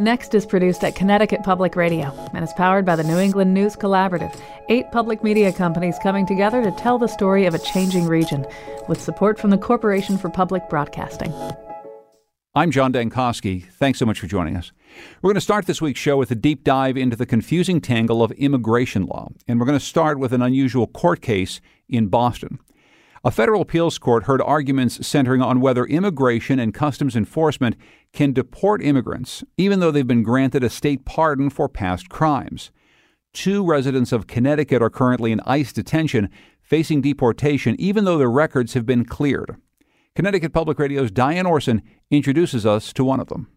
[0.00, 3.74] Next is produced at Connecticut Public Radio and is powered by the New England News
[3.74, 4.32] Collaborative,
[4.68, 8.46] eight public media companies coming together to tell the story of a changing region,
[8.86, 11.34] with support from the Corporation for Public Broadcasting.
[12.54, 13.64] I'm John Dankosky.
[13.64, 14.70] Thanks so much for joining us.
[15.20, 18.22] We're going to start this week's show with a deep dive into the confusing tangle
[18.22, 22.60] of immigration law, and we're going to start with an unusual court case in Boston.
[23.24, 27.76] A federal appeals court heard arguments centering on whether immigration and customs enforcement
[28.12, 32.70] can deport immigrants, even though they've been granted a state pardon for past crimes.
[33.32, 36.30] Two residents of Connecticut are currently in ICE detention,
[36.62, 39.56] facing deportation, even though their records have been cleared.
[40.14, 43.48] Connecticut Public Radio's Diane Orson introduces us to one of them.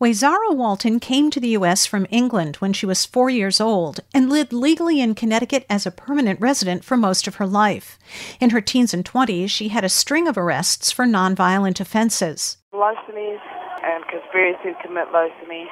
[0.00, 1.84] Wayzaro Walton came to the U.S.
[1.84, 5.90] from England when she was four years old and lived legally in Connecticut as a
[5.90, 7.98] permanent resident for most of her life.
[8.40, 12.56] In her teens and 20s, she had a string of arrests for nonviolent offenses.
[12.72, 13.40] Larcenies
[13.84, 15.68] and conspiracy to commit larceny,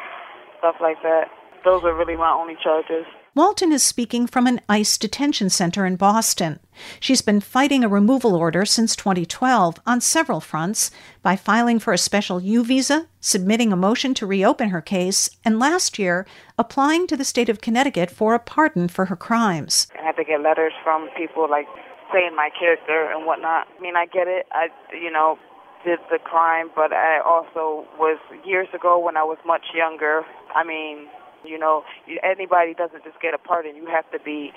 [0.58, 1.30] stuff like that.
[1.64, 3.06] Those are really my only charges.
[3.38, 6.58] Walton is speaking from an ICE detention center in Boston.
[6.98, 10.90] She's been fighting a removal order since 2012 on several fronts
[11.22, 15.60] by filing for a special U visa, submitting a motion to reopen her case, and
[15.60, 16.26] last year
[16.58, 19.86] applying to the state of Connecticut for a pardon for her crimes.
[19.96, 21.68] I had to get letters from people like
[22.12, 23.68] saying my character and whatnot.
[23.78, 24.46] I mean, I get it.
[24.50, 25.38] I, you know,
[25.84, 30.22] did the crime, but I also was years ago when I was much younger.
[30.56, 31.06] I mean,
[31.44, 31.84] you know,
[32.22, 33.76] anybody doesn't just get a pardon.
[33.76, 34.52] You have to be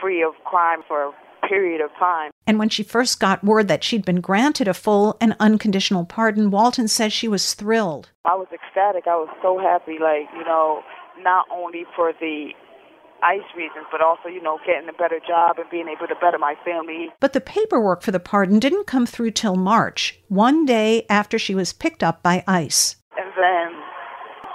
[0.00, 1.12] free of crime for a
[1.48, 2.30] period of time.
[2.46, 6.50] And when she first got word that she'd been granted a full and unconditional pardon,
[6.50, 8.10] Walton says she was thrilled.
[8.24, 9.06] I was ecstatic.
[9.06, 10.82] I was so happy, like, you know,
[11.18, 12.50] not only for the
[13.22, 16.38] ICE reasons, but also, you know, getting a better job and being able to better
[16.38, 17.08] my family.
[17.20, 21.54] But the paperwork for the pardon didn't come through till March, one day after she
[21.54, 22.96] was picked up by ICE.
[23.18, 23.79] And then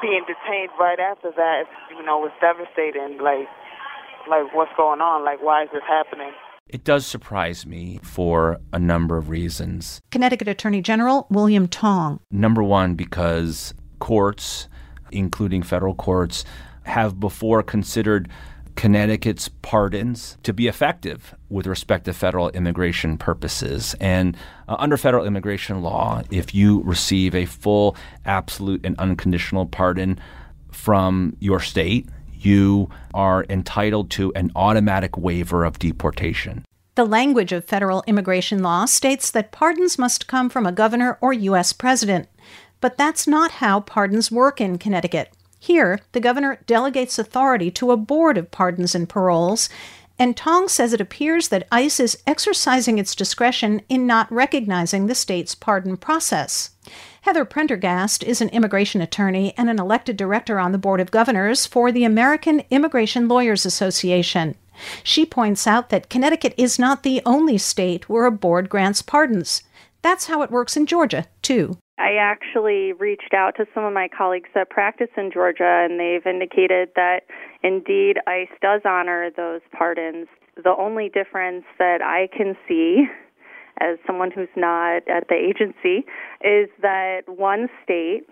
[0.06, 3.18] being detained right after that, you know, was devastating.
[3.18, 3.48] Like,
[4.30, 5.26] like what's going on?
[5.26, 6.32] Like, why is this happening?
[6.68, 10.02] It does surprise me for a number of reasons.
[10.12, 12.20] Connecticut Attorney General William Tong.
[12.32, 14.68] Number one, because courts,
[15.12, 16.44] including federal courts,
[16.84, 18.30] have before considered
[18.76, 23.96] Connecticut's pardons to be effective with respect to federal immigration purposes.
[24.00, 24.36] And
[24.68, 30.20] uh, under federal immigration law, if you receive a full, absolute, and unconditional pardon
[30.72, 36.66] from your state, you are entitled to an automatic waiver of deportation.
[36.96, 41.34] The language of federal immigration law states that pardons must come from a governor or
[41.34, 41.74] U.S.
[41.74, 42.30] president.
[42.82, 45.34] But that's not how pardons work in Connecticut.
[45.66, 49.68] Here, the governor delegates authority to a board of pardons and paroles,
[50.20, 55.16] and Tong says it appears that ICE is exercising its discretion in not recognizing the
[55.16, 56.70] state's pardon process.
[57.22, 61.66] Heather Prendergast is an immigration attorney and an elected director on the Board of Governors
[61.66, 64.54] for the American Immigration Lawyers Association.
[65.02, 69.64] She points out that Connecticut is not the only state where a board grants pardons.
[70.04, 71.80] That's how it works in Georgia, too.
[71.98, 76.26] I actually reached out to some of my colleagues that practice in Georgia, and they've
[76.26, 77.22] indicated that
[77.64, 80.28] indeed ICE does honor those pardons.
[80.62, 83.06] The only difference that I can see
[83.80, 86.06] as someone who's not at the agency
[86.44, 88.24] is that one state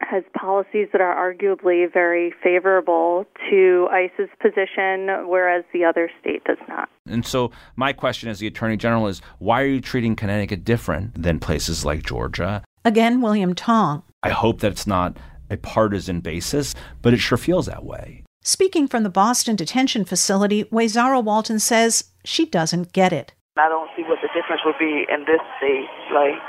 [0.00, 6.58] has policies that are arguably very favorable to ICE's position, whereas the other state does
[6.68, 6.88] not.
[7.06, 11.20] And so, my question as the Attorney General is why are you treating Connecticut different
[11.20, 12.62] than places like Georgia?
[12.88, 14.02] Again, William Tong.
[14.22, 15.18] I hope that it's not
[15.50, 18.24] a partisan basis, but it sure feels that way.
[18.42, 23.34] Speaking from the Boston detention facility, Wayzaro Walton says she doesn't get it.
[23.58, 25.84] I don't see what the difference would be in this state.
[26.14, 26.40] Like,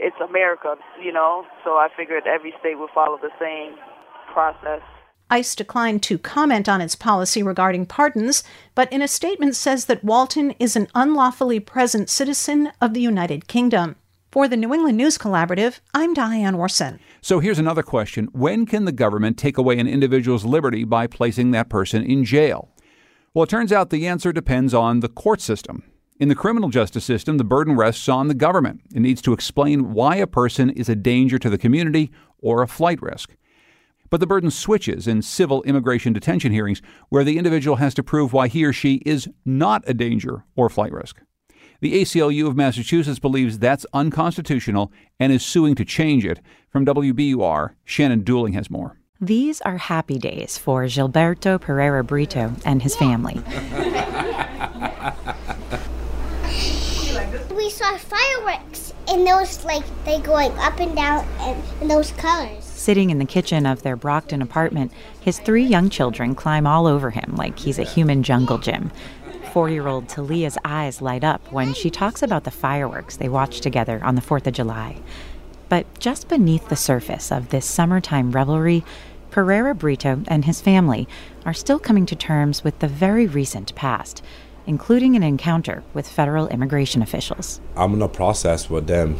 [0.00, 3.76] it's America, you know, so I figured every state would follow the same
[4.32, 4.82] process.
[5.30, 8.42] ICE declined to comment on its policy regarding pardons,
[8.74, 13.46] but in a statement says that Walton is an unlawfully present citizen of the United
[13.46, 13.94] Kingdom.
[14.32, 17.00] For the New England News Collaborative, I'm Diane Orson.
[17.20, 21.50] So here's another question When can the government take away an individual's liberty by placing
[21.50, 22.70] that person in jail?
[23.34, 25.82] Well, it turns out the answer depends on the court system.
[26.18, 28.80] In the criminal justice system, the burden rests on the government.
[28.94, 32.68] It needs to explain why a person is a danger to the community or a
[32.68, 33.36] flight risk.
[34.08, 36.80] But the burden switches in civil immigration detention hearings
[37.10, 40.70] where the individual has to prove why he or she is not a danger or
[40.70, 41.20] flight risk.
[41.82, 46.38] The ACLU of Massachusetts believes that's unconstitutional and is suing to change it.
[46.70, 49.00] From WBUR, Shannon Dooling has more.
[49.20, 53.34] These are happy days for Gilberto Pereira Brito and his family.
[57.52, 62.62] we saw fireworks, and those like they going up and down, and, and those colors.
[62.62, 67.10] Sitting in the kitchen of their Brockton apartment, his three young children climb all over
[67.10, 68.92] him like he's a human jungle gym
[69.52, 73.62] four year old Talia's eyes light up when she talks about the fireworks they watched
[73.62, 74.96] together on the 4th of July.
[75.68, 78.82] But just beneath the surface of this summertime revelry,
[79.30, 81.06] Pereira Brito and his family
[81.44, 84.22] are still coming to terms with the very recent past,
[84.66, 87.60] including an encounter with federal immigration officials.
[87.76, 89.18] I'm in a process with them,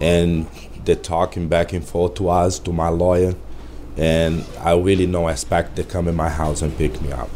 [0.00, 0.46] and
[0.86, 3.34] they're talking back and forth to us, to my lawyer,
[3.98, 7.28] and I really don't expect to come in my house and pick me up.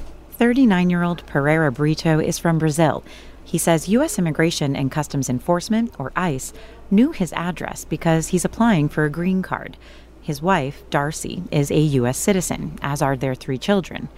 [0.45, 3.03] 39 year old Pereira Brito is from Brazil.
[3.45, 4.19] He says U.S.
[4.19, 6.53] Immigration and Customs Enforcement, or ICE,
[6.91, 9.79] knew his address because he's applying for a green card.
[10.21, 12.19] His wife, Darcy, is a U.S.
[12.19, 14.11] citizen, as are their three children.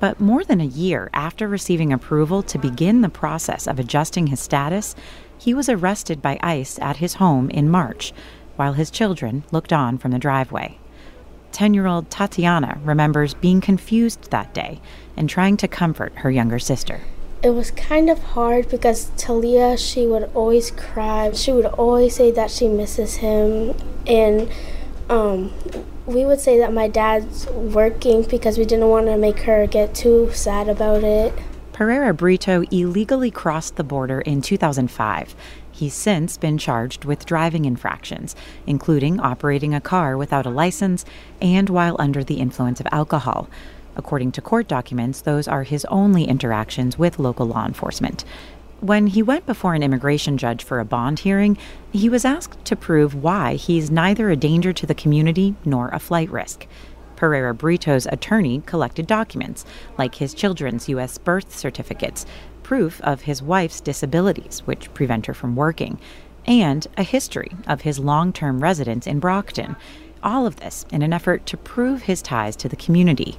[0.00, 4.40] But more than a year after receiving approval to begin the process of adjusting his
[4.40, 4.94] status,
[5.38, 8.12] he was arrested by ICE at his home in March,
[8.56, 10.76] while his children looked on from the driveway.
[11.52, 14.80] 10 year old Tatiana remembers being confused that day
[15.16, 17.00] and trying to comfort her younger sister.
[17.42, 21.32] It was kind of hard because Talia, she would always cry.
[21.32, 23.74] She would always say that she misses him.
[24.06, 24.50] And
[25.08, 25.52] um,
[26.06, 29.94] we would say that my dad's working because we didn't want to make her get
[29.94, 31.32] too sad about it.
[31.72, 35.34] Pereira Brito illegally crossed the border in 2005
[35.80, 38.36] He's since been charged with driving infractions,
[38.66, 41.06] including operating a car without a license
[41.40, 43.48] and while under the influence of alcohol.
[43.96, 48.26] According to court documents, those are his only interactions with local law enforcement.
[48.80, 51.56] When he went before an immigration judge for a bond hearing,
[51.90, 55.98] he was asked to prove why he's neither a danger to the community nor a
[55.98, 56.66] flight risk.
[57.16, 59.66] Pereira Brito's attorney collected documents,
[59.98, 61.18] like his children's U.S.
[61.18, 62.24] birth certificates,
[62.70, 65.98] proof of his wife's disabilities, which prevent her from working,
[66.46, 69.74] and a history of his long term residence in Brockton.
[70.22, 73.36] All of this in an effort to prove his ties to the community.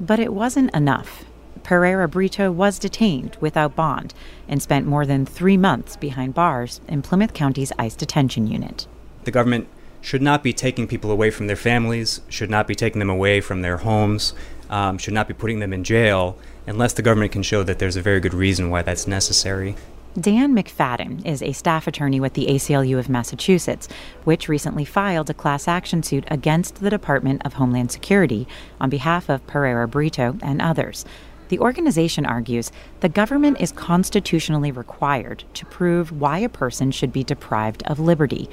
[0.00, 1.24] But it wasn't enough.
[1.62, 4.12] Pereira Brito was detained without bond
[4.48, 8.88] and spent more than three months behind bars in Plymouth County's ICE detention unit.
[9.22, 9.68] The government
[10.00, 13.40] should not be taking people away from their families, should not be taking them away
[13.40, 14.34] from their homes,
[14.70, 17.96] um, should not be putting them in jail unless the government can show that there's
[17.96, 19.76] a very good reason why that's necessary.
[20.18, 23.86] Dan McFadden is a staff attorney with the ACLU of Massachusetts,
[24.24, 28.48] which recently filed a class action suit against the Department of Homeland Security
[28.80, 31.04] on behalf of Pereira Brito and others.
[31.48, 37.22] The organization argues the government is constitutionally required to prove why a person should be
[37.22, 38.48] deprived of liberty.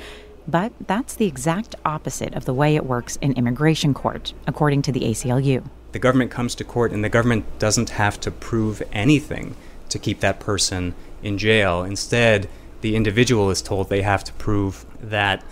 [0.46, 4.92] But that's the exact opposite of the way it works in immigration court, according to
[4.92, 5.64] the ACLU
[5.94, 9.56] the government comes to court and the government doesn't have to prove anything
[9.90, 11.84] to keep that person in jail.
[11.84, 12.50] Instead,
[12.82, 15.44] the individual is told they have to prove that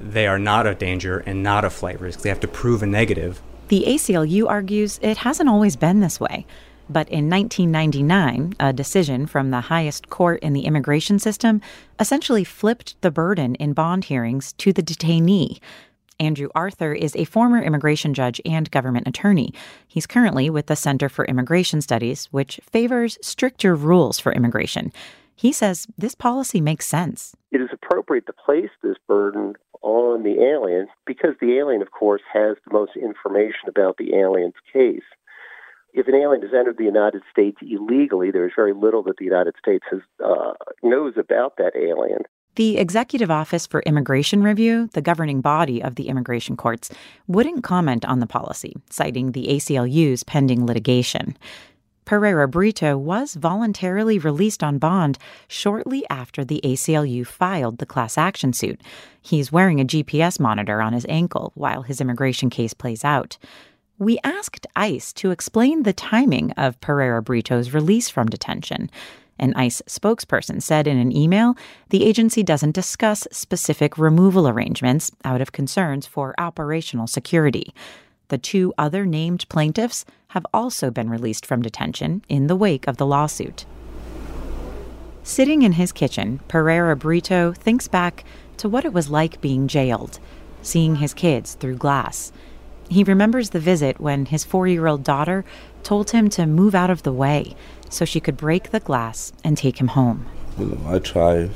[0.00, 2.20] they are not a danger and not a flight risk.
[2.20, 3.40] They have to prove a negative.
[3.68, 6.46] The ACLU argues it hasn't always been this way.
[6.88, 11.60] But in 1999, a decision from the highest court in the immigration system
[12.00, 15.60] essentially flipped the burden in bond hearings to the detainee.
[16.20, 19.52] Andrew Arthur is a former immigration judge and government attorney.
[19.88, 24.92] He's currently with the Center for Immigration Studies, which favors stricter rules for immigration.
[25.34, 27.34] He says this policy makes sense.
[27.50, 32.20] It is appropriate to place this burden on the alien because the alien, of course,
[32.30, 35.02] has the most information about the alien's case.
[35.94, 39.24] If an alien has entered the United States illegally, there is very little that the
[39.24, 42.22] United States has, uh, knows about that alien.
[42.56, 46.90] The Executive Office for Immigration Review, the governing body of the immigration courts,
[47.28, 51.38] wouldn't comment on the policy, citing the ACLU's pending litigation.
[52.04, 55.16] Pereira Brito was voluntarily released on bond
[55.46, 58.80] shortly after the ACLU filed the class action suit.
[59.22, 63.38] He's wearing a GPS monitor on his ankle while his immigration case plays out.
[63.96, 68.90] We asked ICE to explain the timing of Pereira Brito's release from detention.
[69.40, 71.56] An ICE spokesperson said in an email
[71.88, 77.74] the agency doesn't discuss specific removal arrangements out of concerns for operational security.
[78.28, 82.98] The two other named plaintiffs have also been released from detention in the wake of
[82.98, 83.64] the lawsuit.
[85.22, 88.24] Sitting in his kitchen, Pereira Brito thinks back
[88.58, 90.20] to what it was like being jailed,
[90.60, 92.30] seeing his kids through glass.
[92.90, 95.44] He remembers the visit when his four year old daughter
[95.84, 97.54] told him to move out of the way
[97.88, 100.26] so she could break the glass and take him home.
[100.58, 101.50] You know, I try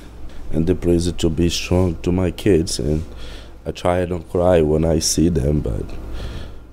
[0.52, 3.04] and the prison to be strong to my kids, and
[3.66, 5.84] I try I don't cry when I see them, but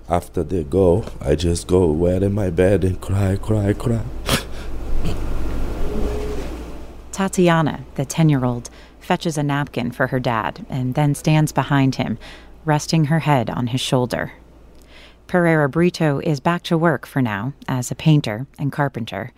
[0.07, 4.03] after they go, I just go wet in my bed and cry, cry, cry.
[7.11, 11.95] Tatiana, the 10 year old, fetches a napkin for her dad and then stands behind
[11.95, 12.19] him,
[12.63, 14.33] resting her head on his shoulder.
[15.31, 19.31] Pereira Brito is back to work for now as a painter and carpenter.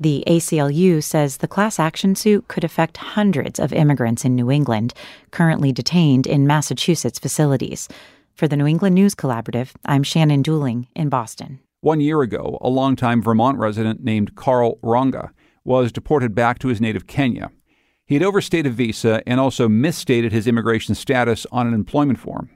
[0.00, 4.94] The ACLU says the class action suit could affect hundreds of immigrants in New England
[5.32, 7.86] currently detained in Massachusetts facilities.
[8.32, 11.60] For the New England News Collaborative, I'm Shannon Dooling in Boston.
[11.82, 15.32] One year ago, a longtime Vermont resident named Carl Ronga
[15.64, 17.50] was deported back to his native Kenya.
[18.06, 22.55] He had overstayed a visa and also misstated his immigration status on an employment form.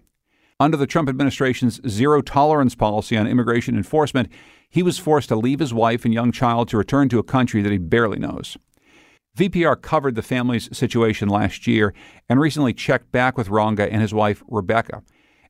[0.61, 4.29] Under the Trump administration's zero tolerance policy on immigration enforcement,
[4.69, 7.63] he was forced to leave his wife and young child to return to a country
[7.63, 8.59] that he barely knows.
[9.39, 11.95] VPR covered the family's situation last year
[12.29, 15.03] and recently checked back with Ronga and his wife, Rebecca.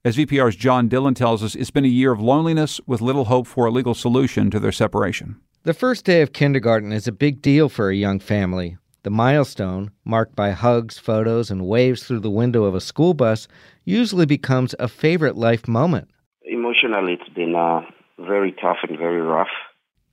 [0.04, 3.48] As VPR's John Dillon tells us, it's been a year of loneliness with little hope
[3.48, 5.40] for a legal solution to their separation.
[5.64, 8.78] The first day of kindergarten is a big deal for a young family.
[9.02, 13.48] The milestone, marked by hugs, photos, and waves through the window of a school bus,
[13.84, 16.10] usually becomes a favorite life moment.
[16.44, 17.80] Emotionally, it's been uh,
[18.18, 19.48] very tough and very rough.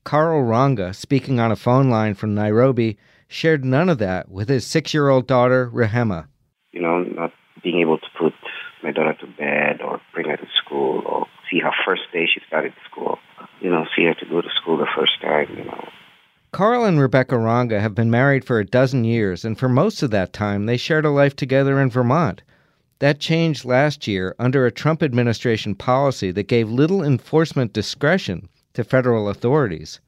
[0.06, 4.66] Carl Ronga, speaking on a phone line from Nairobi, shared none of that with his
[4.66, 6.28] six year old daughter, Rehema.
[6.72, 8.34] You know, not being able to put
[8.84, 12.40] my daughter to bed or bring her to school or see her first day she
[12.48, 13.20] started school.
[13.60, 15.90] You know, see her to go to school the first time, you know.
[16.54, 20.12] Carl and Rebecca Ronga have been married for a dozen years, and for most of
[20.12, 22.42] that time, they shared a life together in Vermont.
[23.00, 28.86] That changed last year under a Trump administration policy that gave little enforcement discretion to
[28.86, 30.00] federal authorities.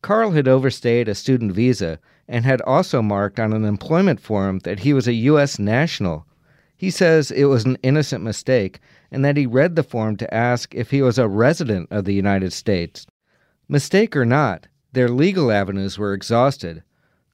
[0.00, 4.80] Carl had overstayed a student visa and had also marked on an employment form that
[4.80, 5.58] he was a U.S.
[5.58, 6.26] national.
[6.76, 10.74] He says it was an innocent mistake and that he read the form to ask
[10.74, 13.06] if he was a resident of the United States.
[13.68, 16.82] Mistake or not, their legal avenues were exhausted.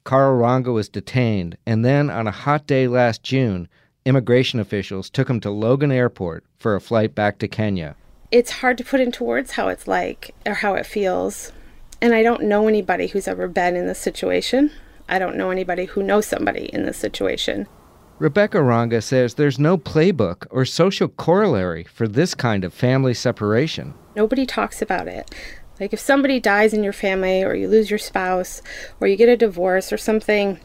[0.04, 3.68] Carl Ronga was detained, and then on a hot day last June,
[4.04, 7.96] immigration officials took him to Logan Airport for a flight back to Kenya.
[8.30, 11.52] It's hard to put into words how it's like or how it feels.
[12.02, 14.70] And I don't know anybody who's ever been in this situation.
[15.08, 17.66] I don't know anybody who knows somebody in this situation.
[18.18, 23.94] Rebecca Ronga says there's no playbook or social corollary for this kind of family separation.
[24.14, 25.34] Nobody talks about it.
[25.80, 28.62] Like if somebody dies in your family or you lose your spouse
[29.00, 30.60] or you get a divorce or something,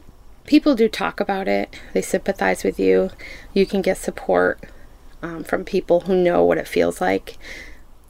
[0.46, 1.80] people do talk about it.
[1.94, 3.10] They sympathize with you.
[3.54, 4.64] You can get support
[5.22, 7.38] um, from people who know what it feels like.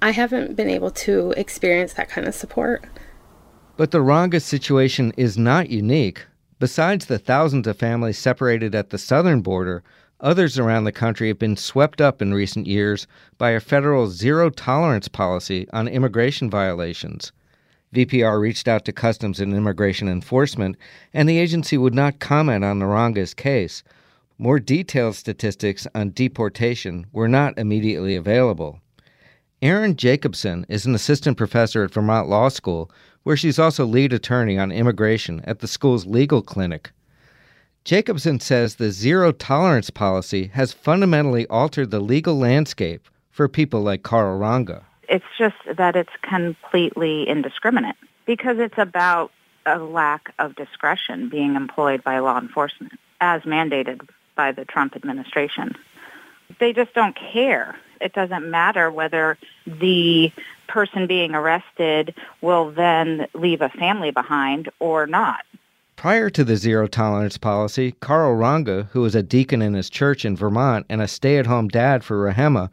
[0.01, 2.85] I haven't been able to experience that kind of support.
[3.75, 6.25] But the Ronga situation is not unique.
[6.59, 9.83] Besides the thousands of families separated at the southern border,
[10.19, 13.07] others around the country have been swept up in recent years
[13.37, 17.31] by a federal zero tolerance policy on immigration violations.
[17.93, 20.75] VPR reached out to Customs and Immigration Enforcement,
[21.13, 23.83] and the agency would not comment on Naranga's case.
[24.37, 28.79] More detailed statistics on deportation were not immediately available.
[29.61, 32.91] Erin Jacobson is an assistant professor at Vermont Law School
[33.23, 36.91] where she's also lead attorney on immigration at the school's legal clinic.
[37.85, 44.03] Jacobson says the zero tolerance policy has fundamentally altered the legal landscape for people like
[44.03, 44.83] Carl Ronga.
[45.07, 47.95] It's just that it's completely indiscriminate
[48.25, 49.31] because it's about
[49.65, 55.75] a lack of discretion being employed by law enforcement as mandated by the Trump administration.
[56.59, 57.75] They just don't care.
[58.01, 60.31] It doesn't matter whether the
[60.67, 65.41] person being arrested will then leave a family behind or not.
[65.99, 70.23] Prior to the zero tolerance policy, Carl Ronga, who was a deacon in his church
[70.23, 72.69] in Vermont and a stay at home dad for Rehema,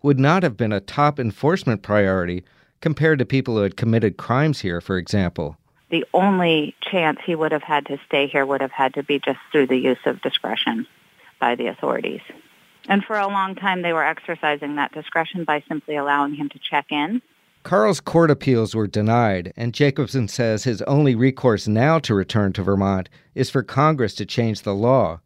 [0.00, 2.42] would not have been a top enforcement priority
[2.80, 5.58] compared to people who had committed crimes here, for example.
[5.90, 9.18] The only chance he would have had to stay here would have had to be
[9.18, 10.86] just through the use of discretion
[11.38, 12.22] by the authorities.
[12.88, 16.58] And for a long time, they were exercising that discretion by simply allowing him to
[16.58, 17.20] check in
[17.62, 22.62] Carl's court appeals were denied, and Jacobson says his only recourse now to return to
[22.62, 25.20] Vermont is for Congress to change the law.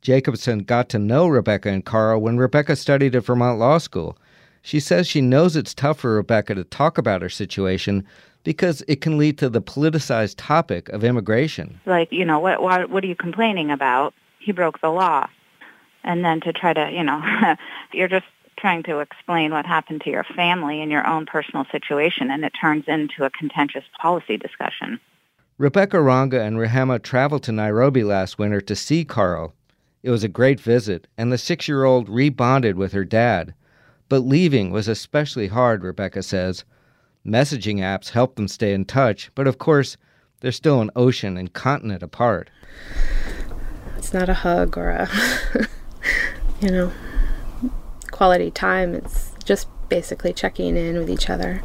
[0.00, 4.18] Jacobson got to know Rebecca and Carl when Rebecca studied at Vermont Law School.
[4.62, 8.04] She says she knows it's tough for Rebecca to talk about her situation
[8.42, 11.80] because it can lead to the politicized topic of immigration.
[11.86, 14.14] Like, you know, what, what, what are you complaining about?
[14.40, 15.28] He broke the law.
[16.02, 17.22] And then to try to, you know,
[17.92, 18.26] you're just
[18.62, 22.52] trying to explain what happened to your family and your own personal situation, and it
[22.58, 25.00] turns into a contentious policy discussion.
[25.58, 29.52] Rebecca Ranga and Rehema traveled to Nairobi last winter to see Carl.
[30.04, 33.52] It was a great visit, and the six year old rebonded with her dad.
[34.08, 36.64] But leaving was especially hard, Rebecca says.
[37.26, 39.96] Messaging apps help them stay in touch, but of course,
[40.40, 42.48] they're still an ocean and continent apart.
[43.96, 45.08] It's not a hug or a,
[46.60, 46.92] you know,
[48.12, 48.94] quality time.
[48.94, 51.62] It's just basically checking in with each other.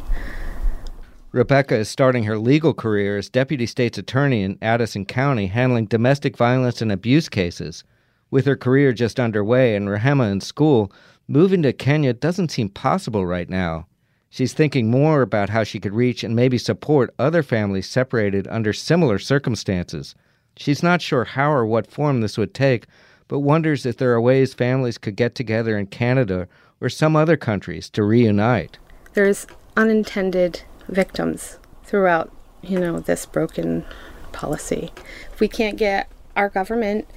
[1.30, 6.36] Rebecca is starting her legal career as deputy state's attorney in Addison County, handling domestic
[6.36, 7.84] violence and abuse cases.
[8.30, 10.90] With her career just underway and Rehema in school,
[11.28, 13.86] moving to Kenya doesn't seem possible right now.
[14.30, 18.72] She's thinking more about how she could reach and maybe support other families separated under
[18.72, 20.14] similar circumstances.
[20.56, 22.86] She's not sure how or what form this would take,
[23.28, 26.48] but wonders if there are ways families could get together in Canada
[26.80, 28.78] or some other countries to reunite.
[29.14, 32.32] There's unintended victims throughout,
[32.62, 33.84] you know, this broken
[34.32, 34.90] policy.
[35.32, 37.08] If we can't get our government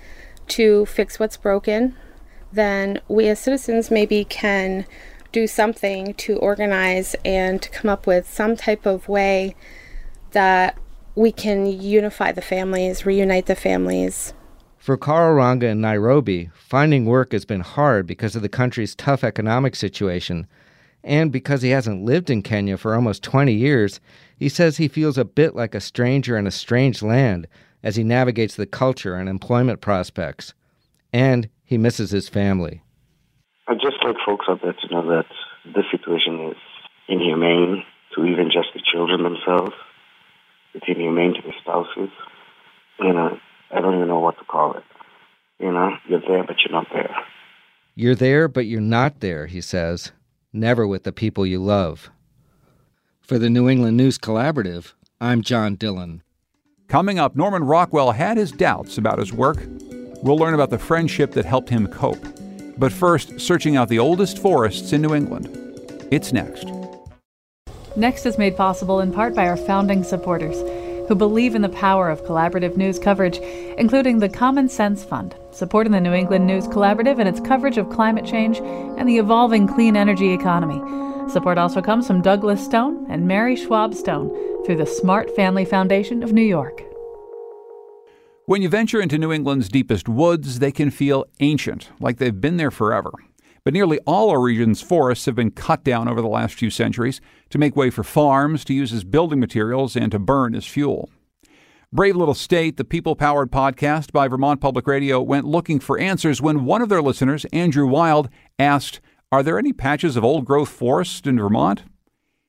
[0.49, 1.95] to fix what's broken,
[2.51, 4.85] then we as citizens maybe can
[5.31, 9.55] do something to organize and to come up with some type of way
[10.31, 10.77] that
[11.15, 14.33] we can unify the families, reunite the families.
[14.81, 19.23] For Carl Ranga in Nairobi, finding work has been hard because of the country's tough
[19.23, 20.47] economic situation.
[21.03, 23.99] And because he hasn't lived in Kenya for almost 20 years,
[24.39, 27.47] he says he feels a bit like a stranger in a strange land
[27.83, 30.55] as he navigates the culture and employment prospects.
[31.13, 32.81] And he misses his family.
[33.67, 35.27] I'd just like folks out there to know that
[35.75, 36.57] this situation is
[37.07, 37.83] inhumane
[38.15, 39.73] to even just the children themselves.
[40.73, 42.09] It's inhumane to the spouses.
[42.99, 43.37] You know,
[43.73, 44.83] I don't even know what to call it.
[45.59, 47.15] You know, you're there, but you're not there.
[47.95, 50.11] You're there, but you're not there, he says.
[50.53, 52.09] Never with the people you love.
[53.21, 56.23] For the New England News Collaborative, I'm John Dillon.
[56.87, 59.59] Coming up, Norman Rockwell had his doubts about his work.
[60.23, 62.25] We'll learn about the friendship that helped him cope.
[62.77, 65.47] But first, searching out the oldest forests in New England.
[66.11, 66.65] It's next.
[67.95, 70.57] Next is made possible in part by our founding supporters
[71.11, 73.37] who believe in the power of collaborative news coverage,
[73.77, 77.89] including the Common Sense Fund, supporting the New England News Collaborative and its coverage of
[77.89, 80.79] climate change and the evolving clean energy economy.
[81.29, 84.29] Support also comes from Douglas Stone and Mary Schwab Stone
[84.65, 86.81] through the Smart Family Foundation of New York.
[88.45, 92.55] When you venture into New England's deepest woods, they can feel ancient, like they've been
[92.55, 93.11] there forever.
[93.63, 97.21] But nearly all our region's forests have been cut down over the last few centuries
[97.49, 101.09] to make way for farms, to use as building materials, and to burn as fuel.
[101.93, 106.41] Brave Little State, the people powered podcast by Vermont Public Radio, went looking for answers
[106.41, 110.69] when one of their listeners, Andrew Wild, asked, Are there any patches of old growth
[110.69, 111.83] forest in Vermont?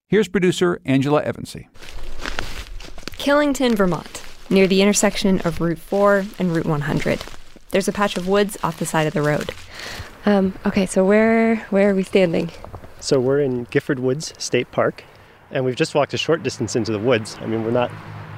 [0.09, 1.69] Here's producer Angela Evancie.
[3.19, 4.23] Killington, Vermont
[4.53, 7.23] near the intersection of Route 4 and Route 100.
[7.71, 9.53] There's a patch of woods off the side of the road.
[10.25, 12.51] Um, okay, so where where are we standing?
[13.01, 15.05] So we're in Gifford Woods State Park,
[15.51, 17.37] and we've just walked a short distance into the woods.
[17.41, 17.91] I mean, we're not,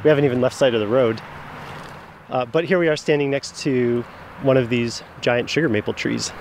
[0.02, 1.20] we haven't even left sight of the road.
[2.30, 4.02] Uh, but here we are standing next to
[4.42, 6.32] one of these giant sugar maple trees.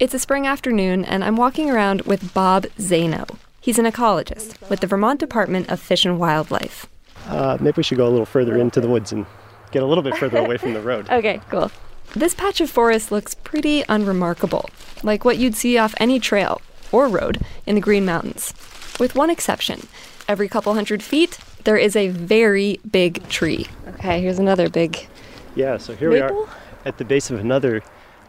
[0.00, 3.36] It's a spring afternoon, and I'm walking around with Bob Zaino.
[3.60, 6.86] He's an ecologist with the Vermont Department of Fish and Wildlife.
[7.28, 9.24] Uh, maybe we should go a little further into the woods and
[9.70, 11.08] get a little bit further away from the road.
[11.12, 11.70] Okay, cool.
[12.14, 14.68] This patch of forest looks pretty unremarkable,
[15.02, 16.60] like what you'd see off any trail
[16.92, 18.52] or road in the Green Mountains.
[19.00, 19.86] With one exception.
[20.28, 23.66] Every couple hundred feet, there is a very big tree.
[23.94, 25.08] Okay, here's another big.
[25.54, 26.36] Yeah, so here maple?
[26.36, 26.48] we are
[26.84, 27.82] at the base of another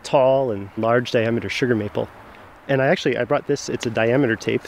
[0.04, 2.08] tall and large diameter sugar maple.
[2.70, 4.64] And I actually I brought this, it's a diameter tape.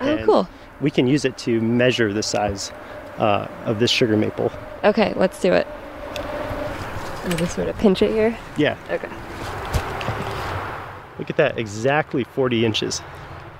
[0.00, 0.48] Oh, cool.
[0.80, 2.72] We can use it to measure the size
[3.18, 4.50] uh, of this sugar maple.
[4.82, 5.68] Okay, let's do it.
[7.26, 8.38] I'll just sort of pinch it here.
[8.56, 8.76] Yeah.
[8.88, 9.08] Okay.
[11.18, 13.02] Look at that, exactly 40 inches.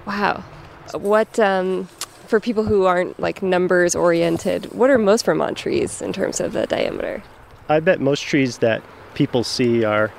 [0.06, 0.44] Wow.
[0.92, 1.86] What, um,
[2.26, 6.52] for people who aren't like numbers oriented, what are most Vermont trees in terms of
[6.52, 7.24] the diameter?
[7.68, 8.82] I bet most trees that
[9.14, 10.12] people see are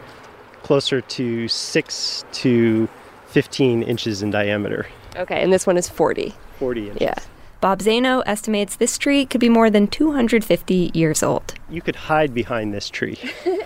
[0.63, 2.89] closer to 6 to
[3.27, 4.87] 15 inches in diameter.
[5.15, 6.33] Okay, and this one is 40.
[6.59, 7.01] 40 inches.
[7.01, 7.15] Yeah.
[7.59, 11.53] Bob Zaino estimates this tree could be more than 250 years old.
[11.69, 13.17] You could hide behind this tree.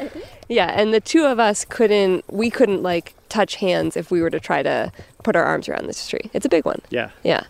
[0.51, 4.29] Yeah, and the two of us couldn't, we couldn't like touch hands if we were
[4.29, 4.91] to try to
[5.23, 6.29] put our arms around this tree.
[6.33, 6.81] It's a big one.
[6.89, 7.11] Yeah.
[7.23, 7.43] Yeah.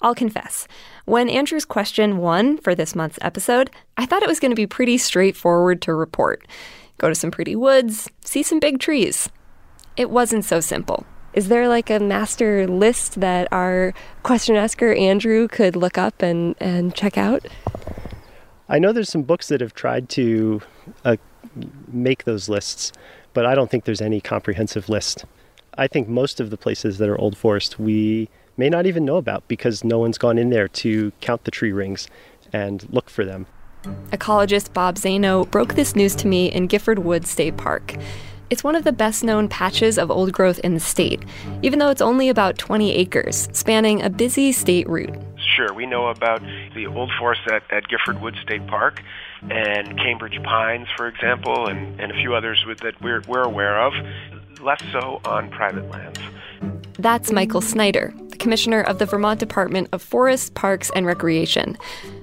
[0.00, 0.68] I'll confess,
[1.06, 4.68] when Andrew's question won for this month's episode, I thought it was going to be
[4.68, 6.46] pretty straightforward to report.
[6.98, 9.28] Go to some pretty woods, see some big trees.
[9.96, 11.04] It wasn't so simple.
[11.36, 16.56] Is there like a master list that our question asker Andrew could look up and,
[16.60, 17.46] and check out?
[18.70, 20.62] I know there's some books that have tried to
[21.04, 21.16] uh,
[21.88, 22.90] make those lists,
[23.34, 25.26] but I don't think there's any comprehensive list.
[25.76, 29.18] I think most of the places that are Old Forest we may not even know
[29.18, 32.08] about because no one's gone in there to count the tree rings
[32.50, 33.46] and look for them.
[34.10, 37.94] Ecologist Bob Zaino broke this news to me in Gifford Woods State Park.
[38.48, 41.24] It's one of the best known patches of old growth in the state,
[41.62, 45.12] even though it's only about 20 acres, spanning a busy state route.
[45.56, 46.40] Sure, we know about
[46.76, 49.02] the old forest at, at Gifford Woods State Park
[49.50, 53.82] and Cambridge Pines, for example, and, and a few others with, that we're, we're aware
[53.82, 53.92] of,
[54.60, 56.20] less so on private lands.
[57.00, 61.76] That's Michael Snyder, the commissioner of the Vermont Department of Forests, Parks, and Recreation.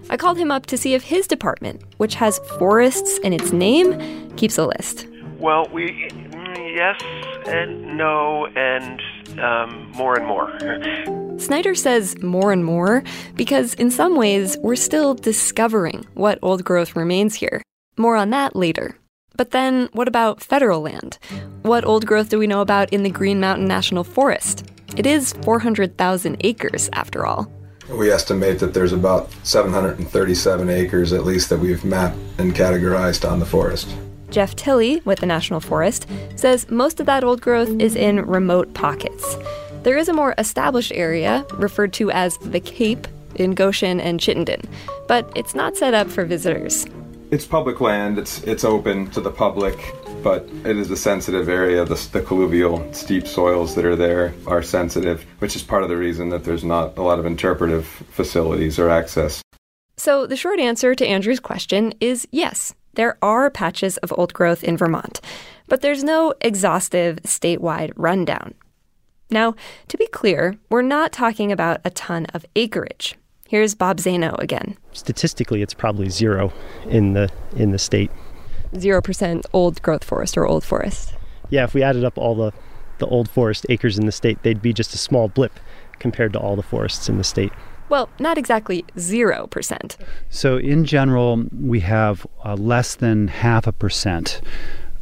[0.10, 4.32] I called him up to see if his department, which has forests in its name,
[4.38, 5.08] keeps a list.
[5.44, 6.08] Well, we
[6.56, 7.02] yes
[7.46, 9.02] and no and
[9.42, 11.38] um, more and more.
[11.38, 13.04] Snyder says more and more
[13.36, 17.62] because, in some ways, we're still discovering what old growth remains here.
[17.98, 18.96] More on that later.
[19.36, 21.20] But then, what about federal land?
[21.64, 24.72] What old growth do we know about in the Green Mountain National Forest?
[24.96, 27.52] It is 400,000 acres, after all.
[27.90, 33.40] We estimate that there's about 737 acres at least that we've mapped and categorized on
[33.40, 33.94] the forest.
[34.34, 38.74] Jeff Tilley with the National Forest says most of that old growth is in remote
[38.74, 39.38] pockets.
[39.84, 44.62] There is a more established area, referred to as the Cape, in Goshen and Chittenden,
[45.08, 46.86] but it's not set up for visitors.
[47.30, 49.78] It's public land, it's, it's open to the public,
[50.24, 51.86] but it is a sensitive area.
[51.86, 55.98] The, the colluvial, steep soils that are there are sensitive, which is part of the
[55.98, 59.42] reason that there's not a lot of interpretive facilities or access.
[59.98, 64.64] So, the short answer to Andrew's question is yes, there are patches of old growth
[64.64, 65.20] in Vermont,
[65.68, 68.54] but there's no exhaustive statewide rundown.
[69.30, 69.56] Now,
[69.88, 73.16] to be clear, we're not talking about a ton of acreage.
[73.48, 74.78] Here's Bob Zaino again.
[74.92, 76.54] Statistically, it's probably zero
[76.88, 78.12] in the in the state.
[78.78, 81.16] Zero percent old growth forest or old forest.
[81.50, 82.52] Yeah, if we added up all the
[83.00, 85.60] the old forest acres in the state, they'd be just a small blip
[86.00, 87.52] compared to all the forests in the state.
[87.94, 89.98] Well, not exactly 0%.
[90.32, 94.42] So, in general, we have uh, less than half a percent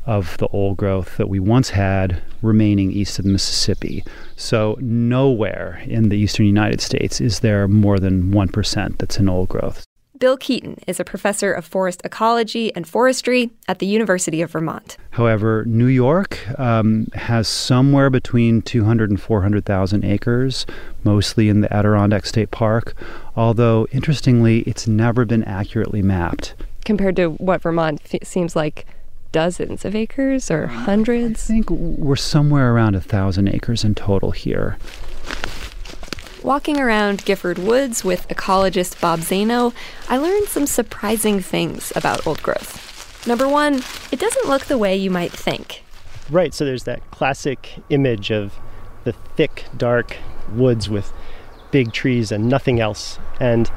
[0.06, 4.04] of the old growth that we once had remaining east of the Mississippi.
[4.36, 9.48] So, nowhere in the eastern United States is there more than 1% that's an old
[9.48, 9.86] growth.
[10.22, 14.96] Bill Keeton is a professor of forest ecology and forestry at the University of Vermont.
[15.10, 20.68] However, New York um, has somewhere between 200 and 400,000 acres,
[21.04, 22.94] mostly in the Adirondack State Park,
[23.36, 26.54] although interestingly, it's never been accurately mapped.
[26.86, 28.86] Compared to what Vermont f- seems like
[29.32, 31.50] dozens of acres or hundreds?
[31.50, 34.78] I think we're somewhere around a thousand acres in total here.
[36.44, 39.76] Walking around Gifford Woods with ecologist Bob Zaino,
[40.10, 43.28] I learned some surprising things about old growth.
[43.28, 45.84] Number one, it doesn't look the way you might think.
[46.32, 48.56] Right, so there's that classic image of
[49.04, 50.18] the thick, dark
[50.52, 51.14] woods with
[51.70, 53.20] big trees and nothing else.
[53.40, 53.70] And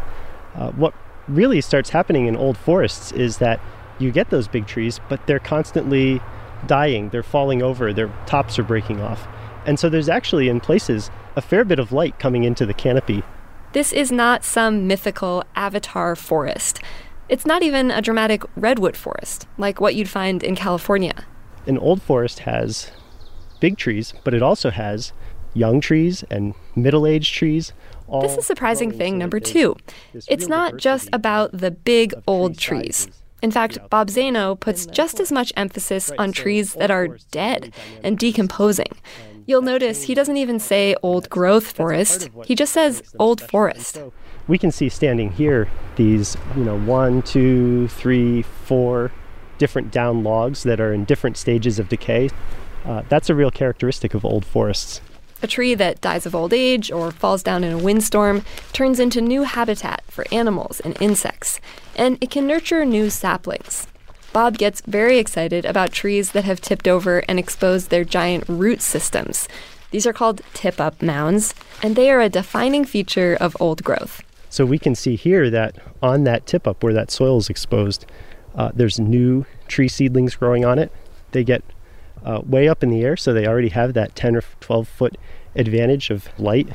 [0.55, 0.95] uh, what
[1.29, 3.61] really starts happening in old forests is that
[3.99, 6.23] you get those big trees, but they're constantly
[6.67, 9.29] dying, they're falling over, their tops are breaking off.
[9.67, 13.23] And so there's actually, in places, a fair bit of light coming into the canopy.
[13.73, 16.81] This is not some mythical avatar forest.
[17.29, 21.25] It's not even a dramatic redwood forest, like what you'd find in California.
[21.67, 22.93] An old forest has
[23.61, 25.13] big trees, but it also has
[25.55, 27.73] young trees and middle aged trees.
[28.21, 29.77] This is surprising thing number two.
[30.29, 33.09] It's not just about the big old trees.
[33.41, 38.19] In fact, Bob Zaino puts just as much emphasis on trees that are dead and
[38.19, 38.93] decomposing.
[39.47, 44.01] You'll notice he doesn't even say old growth forest, he just says old forest.
[44.49, 49.13] We can see standing here these, you know, one, two, three, four
[49.59, 52.31] different down logs that are in different stages of decay.
[52.85, 55.01] Uh, that's a real characteristic of old forests.
[55.43, 59.21] A tree that dies of old age or falls down in a windstorm turns into
[59.21, 61.61] new habitat for animals and insects,
[61.97, 63.87] and it can nurture new saplings.
[64.35, 68.83] Bob gets very excited about trees that have tipped over and exposed their giant root
[68.83, 69.47] systems.
[69.93, 74.23] These are called tip up mounds, and they are a defining feature of old growth.
[74.51, 78.07] So we can see here that on that tip up where that soil is exposed,
[78.57, 80.91] uh, there's new tree seedlings growing on it.
[81.31, 81.63] They get
[82.25, 85.17] uh, way up in the air, so they already have that 10 or 12 foot
[85.55, 86.71] advantage of light.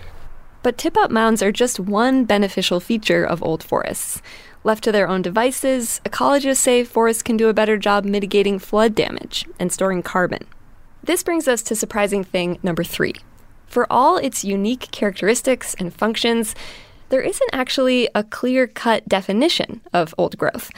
[0.61, 4.21] But tip up mounds are just one beneficial feature of old forests.
[4.63, 8.93] Left to their own devices, ecologists say forests can do a better job mitigating flood
[8.93, 10.45] damage and storing carbon.
[11.01, 13.15] This brings us to surprising thing number three.
[13.67, 16.55] For all its unique characteristics and functions,
[17.07, 20.71] there isn't actually a clear cut definition of old growth.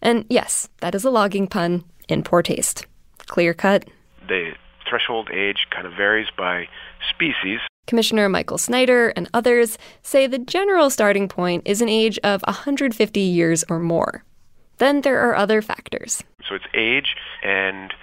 [0.00, 2.86] And yes, that is a logging pun in poor taste.
[3.26, 3.84] Clear cut.
[4.28, 4.52] The
[4.88, 6.68] threshold age kind of varies by
[7.10, 7.60] species.
[7.86, 13.20] Commissioner Michael Snyder and others say the general starting point is an age of 150
[13.20, 14.24] years or more.
[14.78, 16.22] Then there are other factors.
[16.48, 17.94] So it's age and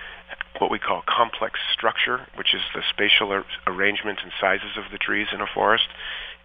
[0.59, 4.97] what we call complex structure, which is the spatial ar- arrangement and sizes of the
[4.97, 5.87] trees in a forest.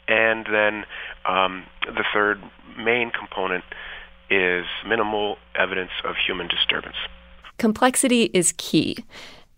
[0.09, 0.85] And then
[1.27, 2.43] um, the third
[2.77, 3.65] main component
[4.31, 6.97] is minimal evidence of human disturbance.
[7.59, 9.05] Complexity is key,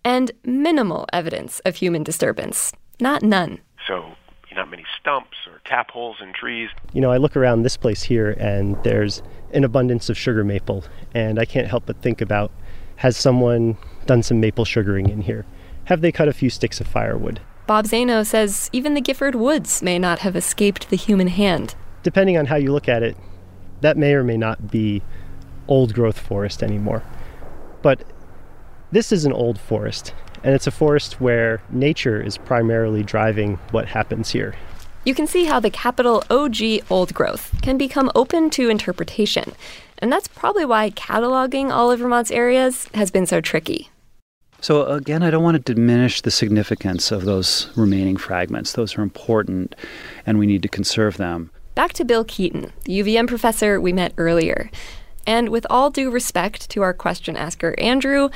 [0.03, 3.59] and minimal evidence of human disturbance, not none.
[3.87, 4.15] So,
[4.55, 6.69] not many stumps or tap holes in trees.
[6.93, 9.21] You know, I look around this place here and there's
[9.53, 12.51] an abundance of sugar maple, and I can't help but think about
[12.97, 15.45] has someone done some maple sugaring in here?
[15.85, 17.39] Have they cut a few sticks of firewood?
[17.65, 21.73] Bob Zaino says even the Gifford Woods may not have escaped the human hand.
[22.03, 23.17] Depending on how you look at it,
[23.81, 25.01] that may or may not be
[25.67, 27.03] old growth forest anymore.
[27.81, 28.03] But
[28.91, 30.13] this is an old forest,
[30.43, 34.55] and it's a forest where nature is primarily driving what happens here.
[35.03, 36.57] You can see how the capital OG
[36.89, 39.53] old growth can become open to interpretation.
[39.97, 43.89] And that's probably why cataloging all of Vermont's areas has been so tricky.
[44.59, 48.73] So, again, I don't want to diminish the significance of those remaining fragments.
[48.73, 49.75] Those are important,
[50.23, 51.49] and we need to conserve them.
[51.73, 54.69] Back to Bill Keeton, the UVM professor we met earlier.
[55.25, 58.29] And with all due respect to our question asker, Andrew,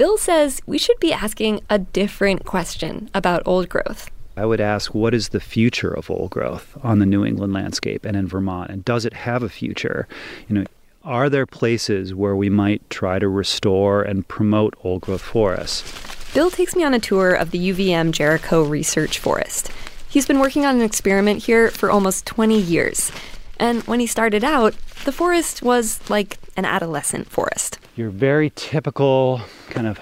[0.00, 4.10] Bill says we should be asking a different question about old growth.
[4.34, 8.06] I would ask, what is the future of old growth on the New England landscape
[8.06, 8.70] and in Vermont?
[8.70, 10.08] And does it have a future?
[10.48, 10.64] You know,
[11.04, 16.32] are there places where we might try to restore and promote old growth forests?
[16.32, 19.70] Bill takes me on a tour of the UVM Jericho Research Forest.
[20.08, 23.12] He's been working on an experiment here for almost 20 years.
[23.58, 27.78] And when he started out, the forest was like an adolescent forest.
[28.00, 30.00] Your very typical kind of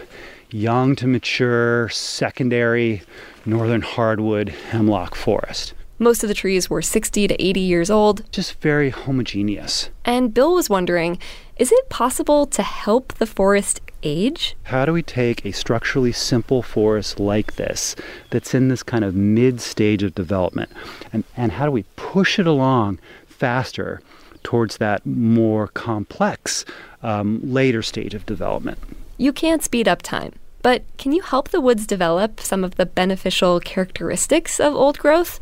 [0.53, 3.03] young to mature secondary
[3.45, 5.75] northern hardwood hemlock forest.
[5.99, 8.23] Most of the trees were 60 to 80 years old.
[8.31, 9.91] Just very homogeneous.
[10.05, 11.19] And Bill was wondering
[11.57, 14.55] is it possible to help the forest age?
[14.63, 17.97] How do we take a structurally simple forest like this,
[18.31, 20.71] that's in this kind of mid stage of development,
[21.13, 24.01] and, and how do we push it along faster
[24.45, 26.65] towards that more complex
[27.03, 28.79] um, later stage of development?
[29.17, 30.33] You can't speed up time.
[30.63, 35.39] But can you help the woods develop some of the beneficial characteristics of old growth?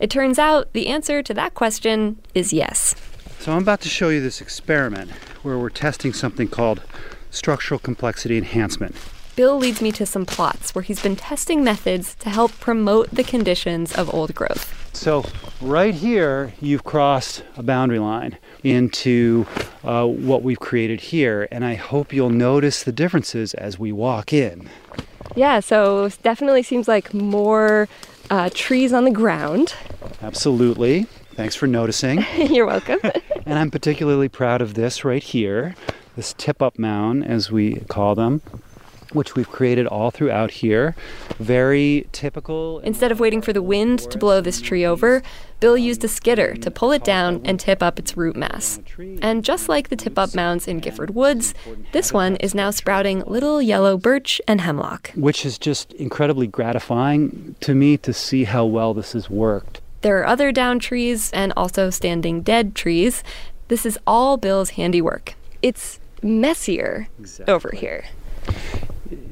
[0.00, 2.94] It turns out the answer to that question is yes.
[3.38, 5.10] So I'm about to show you this experiment
[5.42, 6.82] where we're testing something called
[7.30, 8.96] structural complexity enhancement.
[9.36, 13.22] Bill leads me to some plots where he's been testing methods to help promote the
[13.22, 14.72] conditions of old growth.
[14.94, 15.26] So,
[15.60, 19.46] right here, you've crossed a boundary line into
[19.84, 24.32] uh, what we've created here, and I hope you'll notice the differences as we walk
[24.32, 24.68] in.
[25.34, 27.88] Yeah, so definitely seems like more
[28.30, 29.74] uh, trees on the ground.
[30.22, 31.04] Absolutely.
[31.34, 32.24] Thanks for noticing.
[32.36, 32.98] You're welcome.
[33.46, 35.74] and I'm particularly proud of this right here,
[36.16, 38.40] this tip up mound, as we call them
[39.12, 40.94] which we've created all throughout here.
[41.38, 42.80] Very typical.
[42.80, 45.22] Instead of waiting for the wind to blow this tree over,
[45.58, 48.80] Bill used a skidder to pull it down and tip up its root mass.
[49.22, 51.54] And just like the tip up mounds in Gifford Woods,
[51.92, 55.12] this one is now sprouting little yellow birch and hemlock.
[55.14, 59.80] Which is just incredibly gratifying to me to see how well this has worked.
[60.02, 63.24] There are other down trees and also standing dead trees.
[63.68, 65.34] This is all Bill's handiwork.
[65.62, 67.52] It's messier exactly.
[67.52, 68.04] over here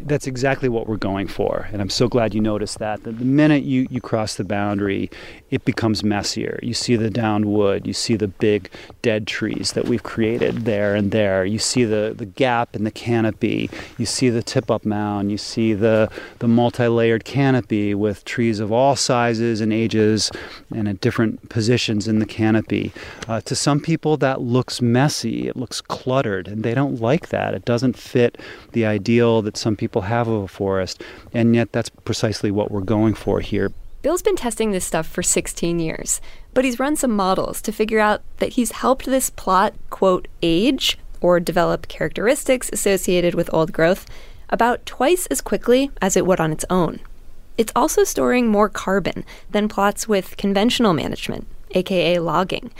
[0.07, 1.69] that's exactly what we're going for.
[1.73, 3.03] And I'm so glad you noticed that.
[3.05, 5.11] The, minute you, you cross the boundary,
[5.51, 6.59] it becomes messier.
[6.63, 8.71] You see the downed wood, you see the big
[9.03, 11.45] dead trees that we've created there and there.
[11.45, 15.39] You see the, the gap in the canopy, you see the tip up mound, you
[15.39, 20.31] see the, the multi layered canopy with trees of all sizes and ages
[20.75, 22.93] and at different positions in the canopy.
[23.29, 27.55] Uh, to some people, that looks messy, it looks cluttered, and they don't like that.
[27.55, 28.39] It doesn't fit
[28.73, 32.83] the ideal that some people have of a forest, and yet that's precisely what we're
[32.83, 33.72] going for here.
[34.03, 36.20] Bill's been testing this stuff for 16 years,
[36.53, 40.98] but he's run some models to figure out that he's helped this plot, quote, age
[41.22, 44.05] or develop characteristics associated with old growth
[44.50, 47.00] about twice as quickly as it would on its own.
[47.57, 52.70] It's also storing more carbon than plots with conventional management, aka logging.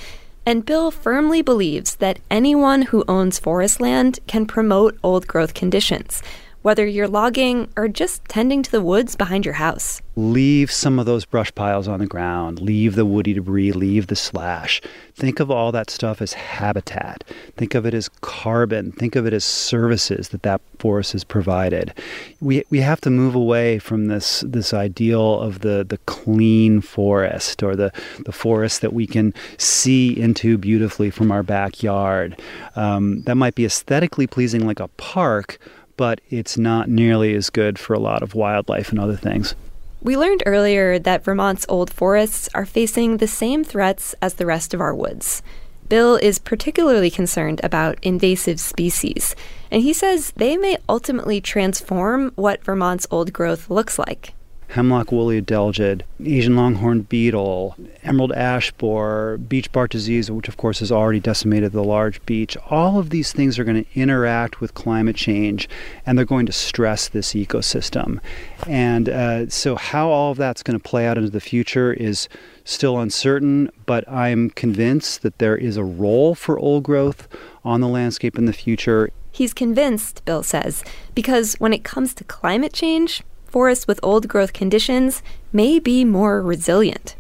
[0.45, 6.23] And Bill firmly believes that anyone who owns forest land can promote old growth conditions,
[6.65, 10.01] whether you're logging or just tending to the woods behind your house.
[10.17, 14.17] Leave some of those brush piles on the ground, leave the woody debris, leave the
[14.17, 14.81] slash.
[15.15, 17.23] Think of all that stuff as habitat.
[17.59, 18.93] Think of it as carbon.
[18.93, 21.93] Think of it as services that that forest has provided.
[22.41, 27.63] We, we have to move away from this, this ideal of the, the clean forest
[27.63, 27.93] or the,
[28.25, 32.41] the forest that we can see into beautifully from our backyard.
[32.75, 35.59] Um, that might be aesthetically pleasing like a park,
[35.97, 39.55] but it's not nearly as good for a lot of wildlife and other things.
[40.03, 44.75] We learned earlier that Vermont's old forests are facing the same threats as the rest
[44.75, 45.43] of our woods.
[45.89, 49.35] Bill is particularly concerned about invasive species,
[49.71, 54.35] and he says they may ultimately transform what Vermont's old growth looks like
[54.75, 60.81] hemlock woolly adelgid, Asian longhorn beetle, emerald ash borer, beech bark disease, which of course
[60.81, 62.57] has already decimated the large beech.
[62.71, 65.69] All of these things are going to interact with climate change
[66.05, 68.19] and they're going to stress this ecosystem.
[68.67, 72.29] And uh, so, how all of that's going to play out into the future is
[72.65, 77.29] still uncertain, but I'm convinced that there is a role for old growth
[77.65, 79.11] on the landscape in the future.
[79.31, 80.83] He's convinced, Bill says,
[81.15, 83.23] because when it comes to climate change,
[83.55, 87.15] forests with old growth conditions may be more resilient.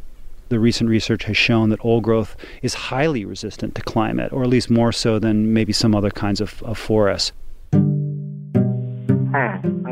[0.48, 4.48] The recent research has shown that old growth is highly resistant to climate, or at
[4.48, 7.30] least more so than maybe some other kinds of, of forests.
[7.72, 7.84] Hmm,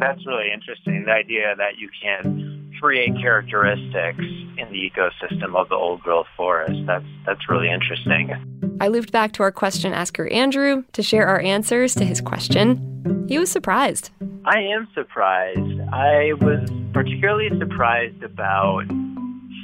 [0.00, 1.04] that's really interesting.
[1.06, 6.80] The idea that you can create characteristics in the ecosystem of the old growth forest.
[6.86, 8.32] That's that's really interesting.
[8.80, 13.26] I looped back to our question asker Andrew to share our answers to his question.
[13.28, 14.10] He was surprised.
[14.44, 15.80] I am surprised.
[15.92, 18.84] I was particularly surprised about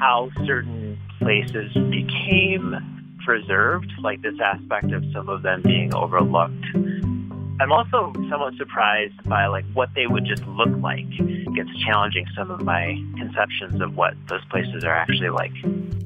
[0.00, 2.76] how certain places became
[3.24, 6.64] preserved, like this aspect of some of them being overlooked.
[7.60, 11.06] I'm also somewhat surprised by like what they would just look like.
[11.08, 15.50] It's challenging some of my conceptions of what those places are actually like.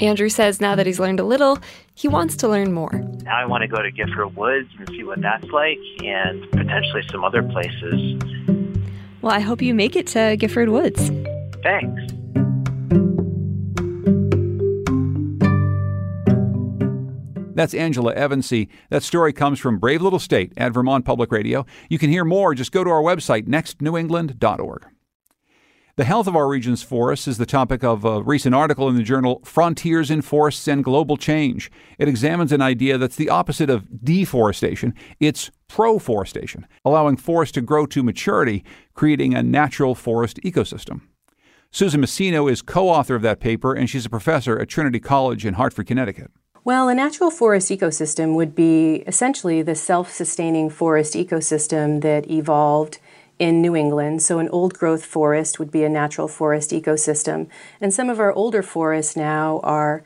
[0.00, 1.58] Andrew says now that he's learned a little,
[1.94, 2.92] he wants to learn more.
[3.24, 7.02] Now I want to go to Gifford Woods and see what that's like and potentially
[7.10, 8.22] some other places.
[9.20, 11.10] Well, I hope you make it to Gifford Woods.
[11.62, 12.12] Thanks.
[17.54, 18.68] That's Angela Evancie.
[18.90, 21.66] That story comes from Brave Little State at Vermont Public Radio.
[21.88, 22.54] You can hear more.
[22.54, 24.86] Just go to our website, nextnewengland.org.
[25.96, 29.02] The health of our region's forests is the topic of a recent article in the
[29.02, 31.70] journal Frontiers in Forests and Global Change.
[31.98, 34.94] It examines an idea that's the opposite of deforestation.
[35.20, 41.02] It's proforestation, allowing forests to grow to maturity, creating a natural forest ecosystem.
[41.70, 45.44] Susan Masino is co author of that paper, and she's a professor at Trinity College
[45.44, 46.30] in Hartford, Connecticut.
[46.64, 52.98] Well, a natural forest ecosystem would be essentially the self sustaining forest ecosystem that evolved
[53.40, 54.22] in New England.
[54.22, 57.48] So, an old growth forest would be a natural forest ecosystem.
[57.80, 60.04] And some of our older forests now are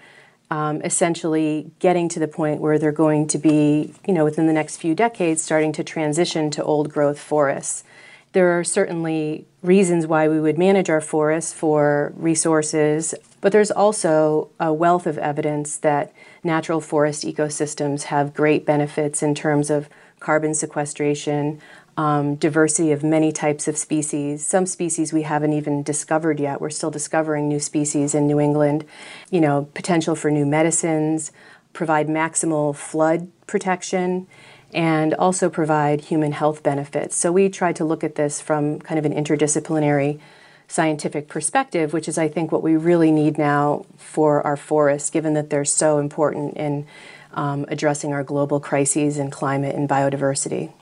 [0.51, 4.55] um, essentially getting to the point where they're going to be, you know, within the
[4.55, 7.85] next few decades, starting to transition to old growth forests.
[8.33, 14.51] There are certainly reasons why we would manage our forests for resources, but there's also
[14.59, 16.13] a wealth of evidence that
[16.47, 19.89] natural forest ecosystems have great benefits in terms of
[20.21, 21.61] carbon sequestration,
[21.97, 24.47] um, diversity of many types of species.
[24.47, 26.61] Some species we haven't even discovered yet.
[26.61, 28.85] We're still discovering new species in New England.
[29.31, 31.33] You know, potential for new medicines,
[31.73, 34.27] provide maximal flood protection,
[34.73, 37.17] and also provide human health benefits.
[37.17, 40.21] So we tried to look at this from kind of an interdisciplinary
[40.69, 45.35] scientific perspective, which is, I think, what we really need now for our forests, given
[45.35, 46.87] that they're so important in
[47.35, 50.73] um, addressing our global crises in climate and biodiversity.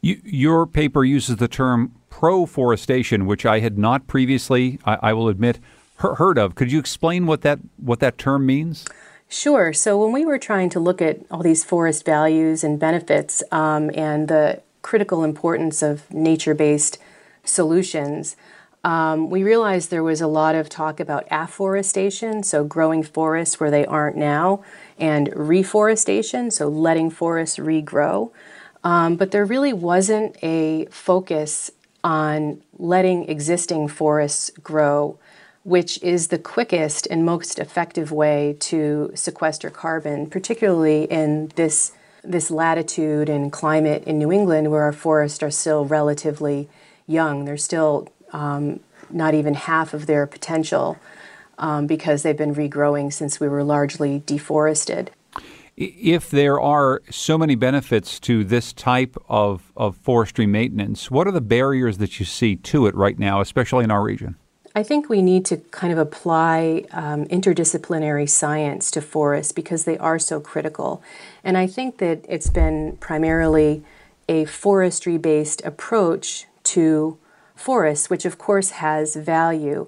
[0.00, 5.28] You, your paper uses the term proforestation, which I had not previously, I, I will
[5.28, 5.58] admit,
[5.96, 6.54] heard of.
[6.54, 8.86] Could you explain what that what that term means?
[9.28, 9.72] Sure.
[9.72, 13.90] So when we were trying to look at all these forest values and benefits um,
[13.94, 16.98] and the critical importance of nature-based
[17.44, 18.34] solutions,
[18.82, 23.70] um, we realized there was a lot of talk about afforestation, so growing forests where
[23.70, 24.64] they aren't now,
[24.98, 28.30] and reforestation, so letting forests regrow.
[28.82, 31.70] Um, but there really wasn't a focus
[32.02, 35.18] on letting existing forests grow,
[35.64, 41.92] which is the quickest and most effective way to sequester carbon, particularly in this,
[42.24, 46.70] this latitude and climate in New England where our forests are still relatively
[47.06, 47.44] young.
[47.44, 50.98] They're still um, not even half of their potential
[51.58, 55.10] um, because they've been regrowing since we were largely deforested.
[55.76, 61.32] If there are so many benefits to this type of, of forestry maintenance, what are
[61.32, 64.36] the barriers that you see to it right now, especially in our region?
[64.74, 69.98] I think we need to kind of apply um, interdisciplinary science to forests because they
[69.98, 71.02] are so critical.
[71.42, 73.82] And I think that it's been primarily
[74.28, 77.18] a forestry based approach to
[77.60, 79.86] forests, which of course has value.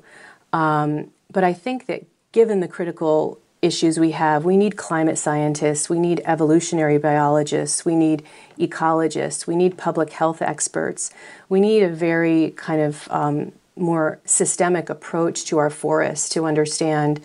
[0.53, 5.89] Um, but I think that given the critical issues we have, we need climate scientists,
[5.89, 8.23] we need evolutionary biologists, we need
[8.59, 11.11] ecologists, we need public health experts.
[11.49, 17.21] We need a very kind of um, more systemic approach to our forests to understand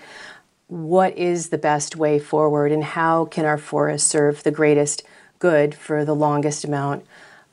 [0.67, 5.03] what is the best way forward and how can our forests serve the greatest
[5.39, 7.05] good for the longest amount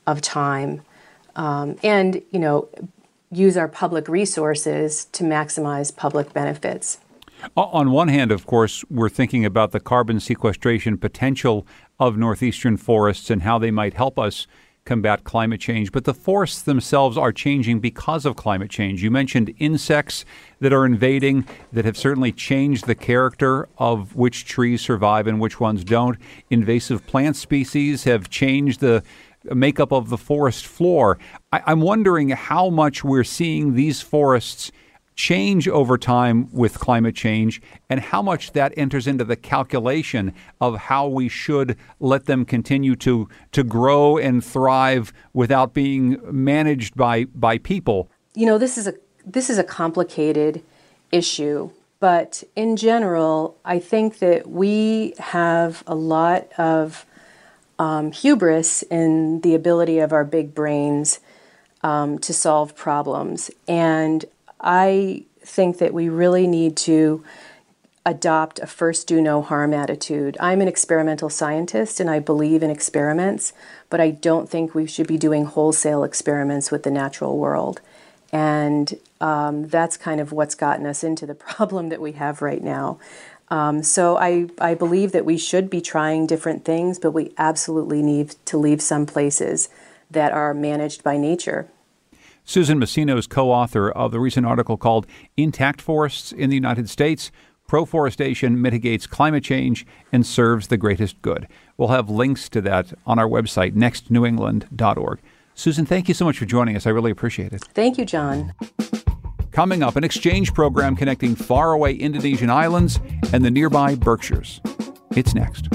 [0.07, 0.81] of time.
[1.35, 2.69] Um, and, you know,
[3.31, 6.99] use our public resources to maximize public benefits.
[7.57, 11.67] On one hand, of course, we're thinking about the carbon sequestration potential
[11.99, 14.47] of northeastern forests and how they might help us
[14.85, 19.01] combat climate change, but the forests themselves are changing because of climate change.
[19.01, 20.25] You mentioned insects
[20.59, 25.59] that are invading that have certainly changed the character of which trees survive and which
[25.59, 26.19] ones don't.
[26.51, 29.03] Invasive plant species have changed the
[29.53, 31.17] makeup of the forest floor.
[31.51, 34.71] I, am wondering how much we're seeing these forests
[35.15, 40.77] change over time with climate change and how much that enters into the calculation of
[40.77, 47.25] how we should let them continue to to grow and thrive without being managed by
[47.25, 48.09] by people.
[48.33, 48.93] You know, this is a
[49.25, 50.61] this is a complicated
[51.11, 57.05] issue, but in general, I think that we have a lot of
[57.79, 61.19] um, hubris in the ability of our big brains
[61.83, 63.51] um, to solve problems.
[63.67, 64.25] And
[64.59, 67.23] I think that we really need to
[68.05, 70.37] adopt a first do no harm attitude.
[70.39, 73.51] I'm an experimental scientist and I believe in experiments,
[73.89, 77.81] but I don't think we should be doing wholesale experiments with the natural world.
[78.31, 82.63] And um, that's kind of what's gotten us into the problem that we have right
[82.63, 82.99] now.
[83.49, 88.01] Um, so I, I believe that we should be trying different things, but we absolutely
[88.01, 89.69] need to leave some places
[90.09, 91.67] that are managed by nature.
[92.43, 96.89] Susan Masino is co author of the recent article called Intact Forests in the United
[96.89, 97.31] States
[97.67, 101.47] Proforestation Mitigates Climate Change and Serves the Greatest Good.
[101.77, 105.19] We'll have links to that on our website, nextnewengland.org.
[105.55, 106.85] Susan, thank you so much for joining us.
[106.85, 107.63] I really appreciate it.
[107.73, 108.53] Thank you, John.
[109.55, 112.99] Coming up, an exchange program connecting faraway Indonesian islands
[113.31, 114.59] and the nearby Berkshires.
[115.15, 115.69] It's next.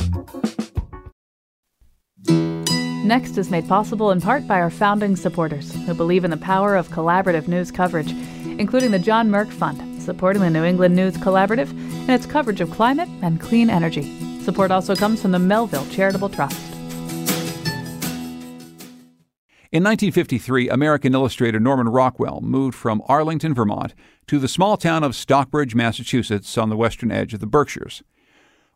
[3.06, 6.76] Next is made possible in part by our founding supporters who believe in the power
[6.76, 8.10] of collaborative news coverage,
[8.58, 12.70] including the John Merck Fund, supporting the New England News Collaborative and its coverage of
[12.70, 14.42] climate and clean energy.
[14.42, 16.69] Support also comes from the Melville Charitable Trust.
[19.72, 23.94] In 1953, American illustrator Norman Rockwell moved from Arlington, Vermont,
[24.26, 28.02] to the small town of Stockbridge, Massachusetts, on the western edge of the Berkshires.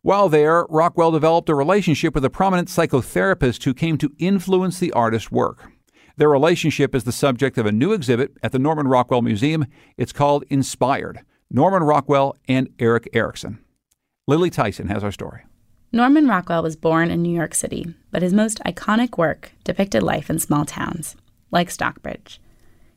[0.02, 4.92] While there, Rockwell developed a relationship with a prominent psychotherapist who came to influence the
[4.92, 5.72] artist's work.
[6.16, 9.66] Their relationship is the subject of a new exhibit at the Norman Rockwell Museum.
[9.96, 13.58] It's called Inspired Norman Rockwell and Erik Erikson.
[14.28, 15.42] Lily Tyson has our story.
[15.94, 20.28] Norman Rockwell was born in New York City, but his most iconic work depicted life
[20.28, 21.14] in small towns,
[21.52, 22.40] like Stockbridge.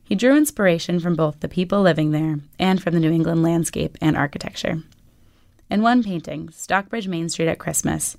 [0.02, 3.96] He drew inspiration from both the people living there and from the New England landscape
[4.00, 4.82] and architecture.
[5.70, 8.16] In one painting, Stockbridge Main Street at Christmas,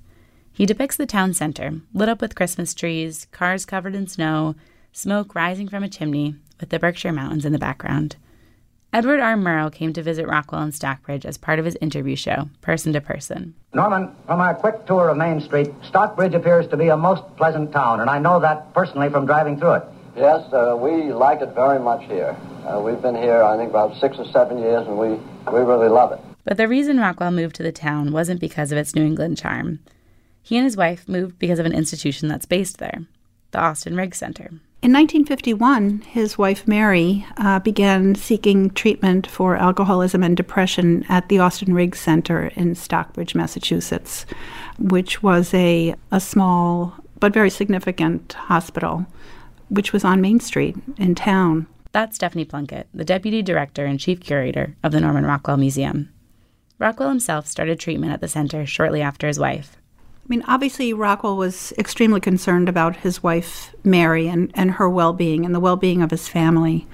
[0.54, 4.56] he depicts the town center, lit up with Christmas trees, cars covered in snow,
[4.94, 8.16] smoke rising from a chimney, with the Berkshire Mountains in the background.
[8.92, 9.36] Edward R.
[9.36, 13.02] Murrow came to visit Rockwell and Stockbridge as part of his interview show, Person to
[13.02, 13.54] Person.
[13.72, 17.72] Norman, from our quick tour of Main Street, Stockbridge appears to be a most pleasant
[17.72, 19.84] town, and I know that personally from driving through it.
[20.18, 22.36] Yes, uh, we like it very much here.
[22.66, 25.88] Uh, we've been here, I think, about six or seven years, and we, we really
[25.88, 26.20] love it.
[26.44, 29.80] But the reason Rockwell moved to the town wasn't because of its New England charm.
[30.42, 33.04] He and his wife moved because of an institution that's based there,
[33.52, 34.50] the Austen Riggs Center.
[34.82, 41.38] In 1951, his wife Mary uh, began seeking treatment for alcoholism and depression at the
[41.38, 44.26] Austen Riggs Center in Stockbridge, Massachusetts,
[44.78, 49.06] which was a, a small but very significant hospital,
[49.68, 51.68] which was on Main Street in town.
[51.92, 56.08] That's Stephanie Plunkett, the deputy director and chief curator of the Norman Rockwell Museum.
[56.78, 59.76] Rockwell himself started treatment at the center shortly after his wife.
[60.30, 65.12] I mean, obviously, Rockwell was extremely concerned about his wife, Mary, and, and her well
[65.12, 66.86] being and the well being of his family.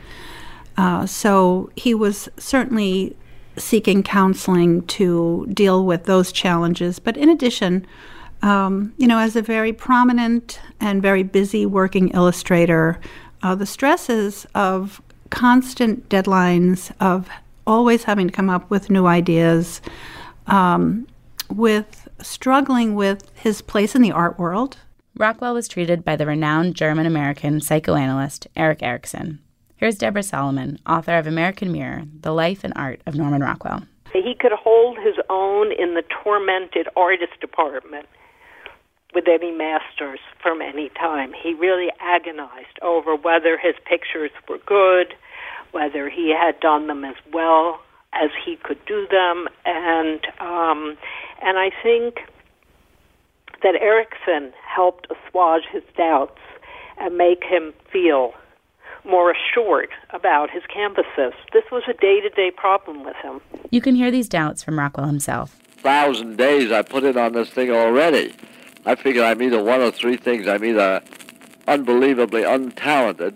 [0.78, 3.16] Uh, so he was certainly
[3.58, 7.00] seeking counseling to deal with those challenges.
[7.00, 7.86] But in addition,
[8.42, 13.00] Um, you know, as a very prominent and very busy working illustrator,
[13.42, 17.28] uh, the stresses of constant deadlines, of
[17.66, 19.82] always having to come up with new ideas,
[20.48, 21.08] um,
[21.50, 24.78] with struggling with his place in the art world.
[25.16, 29.40] Rockwell was treated by the renowned German American psychoanalyst Erik Erikson.
[29.78, 33.84] Here's Deborah Solomon, author of American Mirror The Life and Art of Norman Rockwell.
[34.14, 38.08] He could hold his own in the tormented artist department
[39.14, 41.34] with any masters from any time.
[41.34, 45.14] He really agonized over whether his pictures were good,
[45.72, 47.80] whether he had done them as well
[48.14, 50.98] as he could do them, and um,
[51.46, 52.16] and I think
[53.62, 56.42] that Erikson helped assuage his doubts
[56.98, 58.34] and make him feel
[59.06, 61.34] more assured about his canvases.
[61.54, 63.40] This was a day to day problem with him.
[63.70, 65.52] You can hear these doubts from Rockwell himself.
[65.78, 68.34] Thousand days I put in on this thing already.
[68.86, 70.48] I figure I'm either one of three things.
[70.48, 71.02] I'm either
[71.68, 73.36] unbelievably untalented,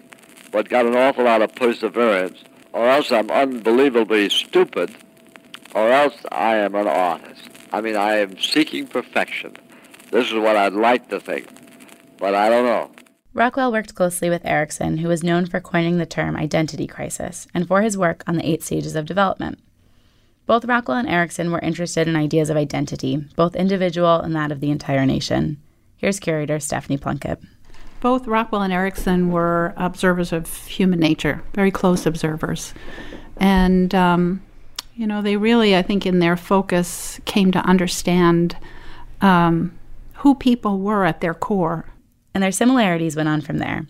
[0.52, 2.44] but got an awful lot of perseverance,
[2.74, 4.96] or else I'm unbelievably stupid,
[5.76, 7.50] or else I am an artist.
[7.72, 9.56] I mean, I am seeking perfection.
[10.12, 11.48] This is what I'd like to think,
[12.18, 12.92] but I don't know.
[13.34, 17.68] Rockwell worked closely with Erikson, who was known for coining the term identity crisis, and
[17.68, 19.60] for his work on the eight stages of development.
[20.48, 24.62] Both Rockwell and Erikson were interested in ideas of identity, both individual and that of
[24.62, 25.62] the entire nation.
[25.96, 27.40] Here's curator Stephanie Plunkett.
[28.02, 32.74] Both Rockwell and Erikson were observers of human nature, very close observers.
[33.38, 34.42] And, um,
[35.00, 38.58] you know, they really, I think, in their focus came to understand
[39.22, 39.78] um,
[40.16, 41.86] who people were at their core.
[42.34, 43.88] And their similarities went on from there.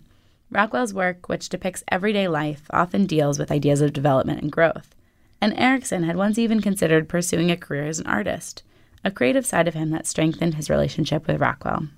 [0.50, 4.94] Rockwell's work, which depicts everyday life, often deals with ideas of development and growth
[5.40, 8.62] and Erikson had once even considered pursuing a career as an artist,
[9.04, 11.88] a creative side of him that strengthened his relationship with Rockwell.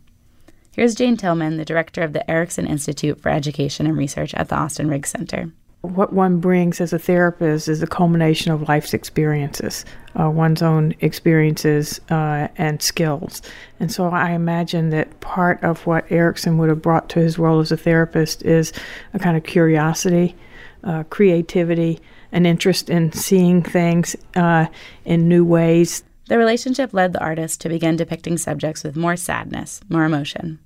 [0.73, 4.57] Here's Jane Tillman, the director of the Erikson Institute for Education and Research at the
[4.57, 5.51] Austen Riggs Center.
[5.83, 9.85] What one brings as a therapist is a culmination of life's experiences,
[10.19, 13.43] uh, one's own experiences uh, and skills.
[13.81, 17.59] And so I imagine that part of what Erikson would have brought to his role
[17.59, 18.73] as a therapist is
[19.13, 20.37] a kind of curiosity,
[20.85, 21.99] uh, creativity,
[22.31, 24.67] an interest in seeing things uh,
[25.05, 26.05] in new ways.
[26.29, 30.61] The relationship led the artist to begin depicting subjects with more sadness, more emotion.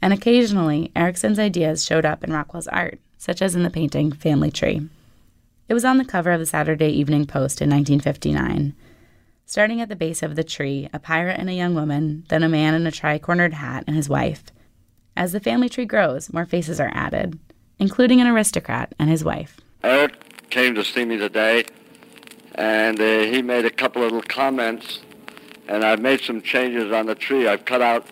[0.00, 4.50] And occasionally, Erikson's ideas showed up in Rockwell's art, such as in the painting Family
[4.50, 4.88] Tree.
[5.68, 8.74] It was on the cover of the Saturday Evening Post in 1959.
[9.44, 12.48] Starting at the base of the tree, a pirate and a young woman, then a
[12.48, 14.44] man in a tri cornered hat and his wife.
[15.16, 17.38] As the family tree grows, more faces are added,
[17.78, 19.58] including an aristocrat and his wife.
[19.82, 21.64] Erik came to see me today,
[22.54, 25.00] and uh, he made a couple of little comments,
[25.66, 27.48] and I've made some changes on the tree.
[27.48, 28.06] I've cut out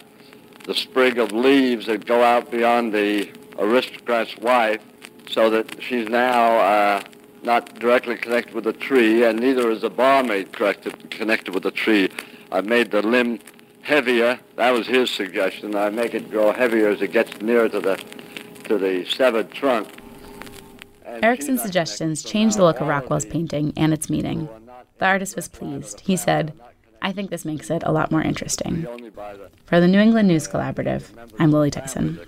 [0.65, 4.81] the sprig of leaves that go out beyond the aristocrat's wife,
[5.29, 7.03] so that she's now uh,
[7.43, 11.71] not directly connected with the tree, and neither is the barmaid connected, connected with the
[11.71, 12.11] tree.
[12.51, 13.41] I've made the limb
[13.83, 14.39] heavier.
[14.57, 15.75] That was his suggestion.
[15.77, 18.03] I make it grow heavier as it gets nearer to the
[18.65, 19.89] to the severed trunk.
[21.23, 24.49] Erikson's suggestions changed the look of Rockwell's painting and its meaning.
[24.99, 26.01] The artist was pleased.
[26.01, 26.53] He said,
[27.01, 28.87] I think this makes it a lot more interesting.
[29.67, 31.05] For the New England News Collaborative,
[31.39, 32.19] I'm Lily Tyson.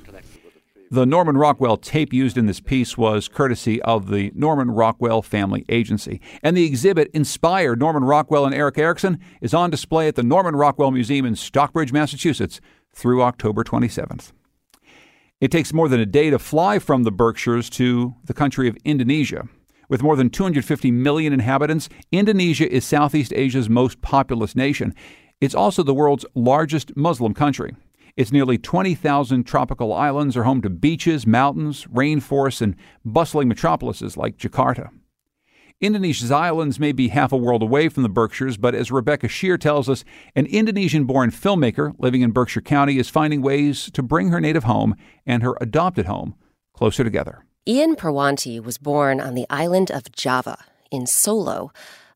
[0.91, 5.67] The Norman Rockwell tape used in this piece was courtesy of the Norman Rockwell Family
[5.69, 6.19] Agency.
[6.43, 10.57] And the exhibit inspired Norman Rockwell and Erik Erikson is on display at the Norman
[10.57, 12.63] Rockwell Museum in Stockbridge, Massachusetts
[12.95, 14.33] through October 27th.
[15.43, 18.79] It takes more than a day to fly from the Berkshires to the country of
[18.83, 19.47] Indonesia.
[19.91, 24.95] With more than 250 million inhabitants, Indonesia is Southeast Asia's most populous nation.
[25.39, 27.75] It's also the world's largest Muslim country.
[28.19, 34.37] Its nearly 20,000 tropical islands are home to beaches, mountains, rainforests, and bustling metropolises like
[34.37, 34.89] Jakarta.
[35.81, 39.57] Indonesia's islands may be half a world away from the Berkshires, but as Rebecca Shear
[39.57, 40.05] tells us,
[40.35, 44.65] an Indonesian born filmmaker living in Berkshire County is finding ways to bring her native
[44.65, 46.35] home and her adopted home
[46.75, 47.45] closer together.
[47.69, 50.59] Ian Purwanti was born on the island of Java
[50.91, 51.71] in Solo,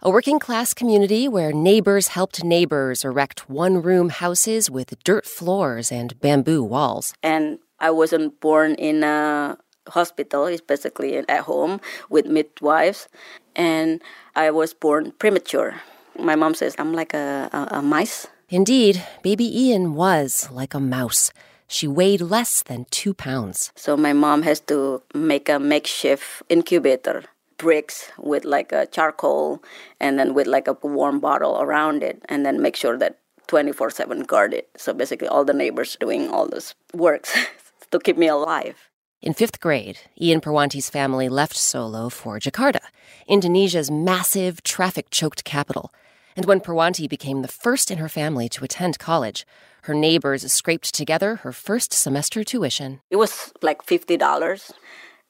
[0.04, 5.92] a working class community where neighbors helped neighbors erect one room houses with dirt floors
[5.92, 7.14] and bamboo walls.
[7.22, 9.56] And I wasn't born in a
[9.88, 11.80] hospital, it's basically at home
[12.10, 13.08] with midwives
[13.54, 14.02] and
[14.34, 15.80] I was born premature.
[16.18, 18.26] My mom says I'm like a, a, a mice.
[18.48, 21.30] Indeed, baby Ian was like a mouse.
[21.68, 23.72] She weighed less than two pounds.
[23.76, 27.24] So my mom has to make a makeshift incubator
[27.62, 29.62] bricks with like a charcoal
[30.00, 33.90] and then with like a warm bottle around it and then make sure that 24
[33.90, 34.64] 7 guarded.
[34.76, 37.32] So basically, all the neighbors doing all this works
[37.90, 38.90] to keep me alive.
[39.20, 42.80] In fifth grade, Ian Purwanti's family left Solo for Jakarta,
[43.28, 45.92] Indonesia's massive, traffic choked capital.
[46.34, 49.46] And when Purwanti became the first in her family to attend college,
[49.82, 53.00] her neighbors scraped together her first semester tuition.
[53.10, 54.72] It was like $50,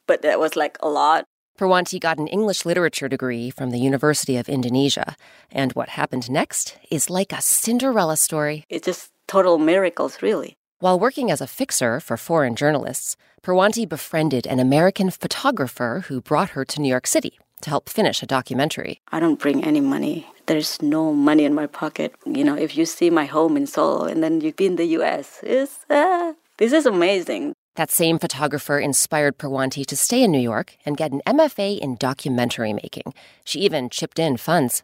[0.07, 1.27] but that was like a lot.
[1.63, 5.15] Purwanti got an English literature degree from the University of Indonesia,
[5.49, 8.65] and what happened next is like a Cinderella story.
[8.69, 10.57] It's just total miracles, really.
[10.81, 16.51] While working as a fixer for foreign journalists, Purwanti befriended an American photographer who brought
[16.51, 19.01] her to New York City to help finish a documentary.
[19.13, 20.27] I don't bring any money.
[20.47, 22.13] There's no money in my pocket.
[22.27, 24.99] You know, if you see my home in Solo and then you've been in the
[24.99, 27.55] US, it's, uh, this is amazing.
[27.77, 31.97] That same photographer inspired Purwanti to stay in New York and get an MFA in
[31.97, 33.15] documentary making.
[33.45, 34.83] She even chipped in funds.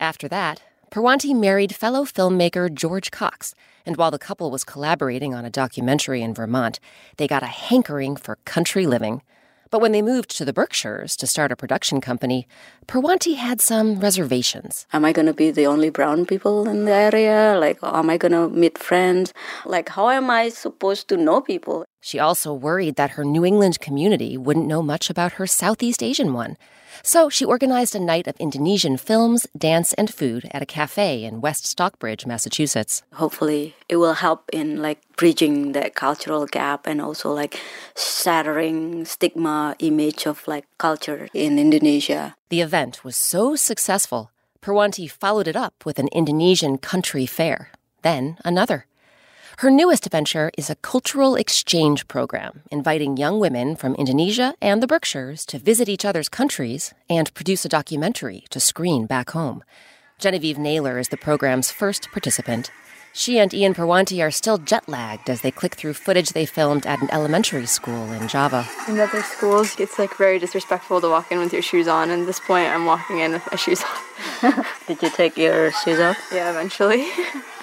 [0.00, 0.60] After that,
[0.90, 3.54] Purwanti married fellow filmmaker George Cox,
[3.84, 6.80] and while the couple was collaborating on a documentary in Vermont,
[7.16, 9.22] they got a hankering for country living.
[9.70, 12.48] But when they moved to the Berkshires to start a production company,
[12.88, 14.86] Purwanti had some reservations.
[14.92, 17.56] Am I going to be the only brown people in the area?
[17.58, 19.32] Like, am I going to meet friends?
[19.64, 21.84] Like, how am I supposed to know people?
[22.06, 26.32] She also worried that her New England community wouldn't know much about her Southeast Asian
[26.32, 26.56] one.
[27.02, 31.40] So she organized a night of Indonesian films, dance, and food at a cafe in
[31.40, 33.02] West Stockbridge, Massachusetts.
[33.14, 37.58] Hopefully, it will help in like bridging that cultural gap and also like
[37.96, 42.36] shattering stigma image of like culture in Indonesia.
[42.50, 44.30] The event was so successful,
[44.62, 48.86] Purwanti followed it up with an Indonesian country fair, then another.
[49.60, 54.86] Her newest venture is a cultural exchange program inviting young women from Indonesia and the
[54.86, 59.64] Berkshires to visit each other's countries and produce a documentary to screen back home.
[60.18, 62.70] Genevieve Naylor is the program's first participant.
[63.14, 66.84] She and Ian Purwanti are still jet lagged as they click through footage they filmed
[66.84, 68.68] at an elementary school in Java.
[68.88, 72.10] In other schools, it's like very disrespectful to walk in with your shoes on.
[72.10, 74.66] And at this point, I'm walking in with my shoes on.
[74.86, 76.18] Did you take your shoes off?
[76.30, 77.08] Yeah, eventually.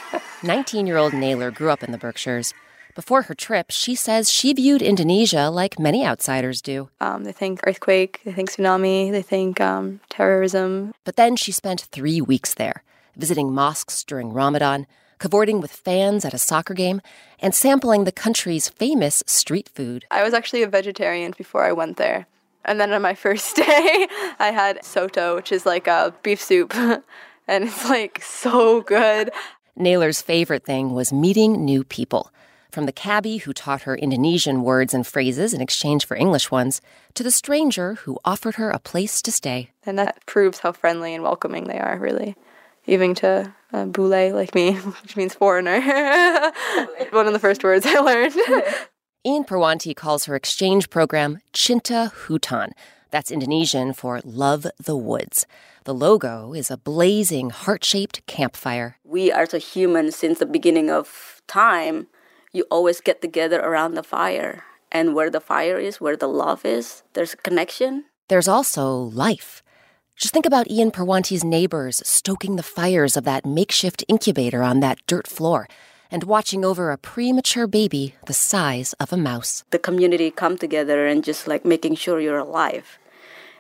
[0.43, 2.53] 19 year old Naylor grew up in the Berkshires.
[2.95, 6.89] Before her trip, she says she viewed Indonesia like many outsiders do.
[7.01, 10.93] Um, they think earthquake, they think tsunami, they think um, terrorism.
[11.03, 12.83] But then she spent three weeks there,
[13.15, 14.85] visiting mosques during Ramadan,
[15.17, 17.01] cavorting with fans at a soccer game,
[17.39, 20.05] and sampling the country's famous street food.
[20.11, 22.27] I was actually a vegetarian before I went there.
[22.63, 24.07] And then on my first day,
[24.37, 26.75] I had soto, which is like a beef soup.
[27.47, 29.31] and it's like so good.
[29.75, 32.31] Naylor's favorite thing was meeting new people.
[32.71, 36.79] From the cabbie who taught her Indonesian words and phrases in exchange for English ones,
[37.15, 39.71] to the stranger who offered her a place to stay.
[39.85, 42.35] And that proves how friendly and welcoming they are, really.
[42.85, 45.81] Even to a bule like me, which means foreigner.
[47.11, 48.33] One of the first words I learned.
[49.25, 52.71] Ian Purwanti calls her exchange program Cinta Hutan.
[53.09, 55.45] That's Indonesian for Love the Woods.
[55.85, 58.95] The logo is a blazing heart shaped campfire.
[59.03, 62.07] We are the human since the beginning of time.
[62.53, 64.63] You always get together around the fire.
[64.93, 68.05] And where the fire is, where the love is, there's a connection.
[68.29, 69.61] There's also life.
[70.15, 74.99] Just think about Ian Purwanti's neighbors stoking the fires of that makeshift incubator on that
[75.05, 75.67] dirt floor
[76.09, 79.65] and watching over a premature baby the size of a mouse.
[79.71, 82.99] The community come together and just like making sure you're alive.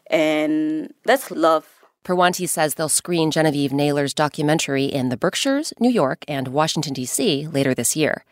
[0.07, 1.72] And that's love
[2.03, 7.47] Purwanti says they'll screen Genevieve Naylor's documentary in the Berkshires, New York, and Washington, D.C.
[7.47, 8.25] later this year.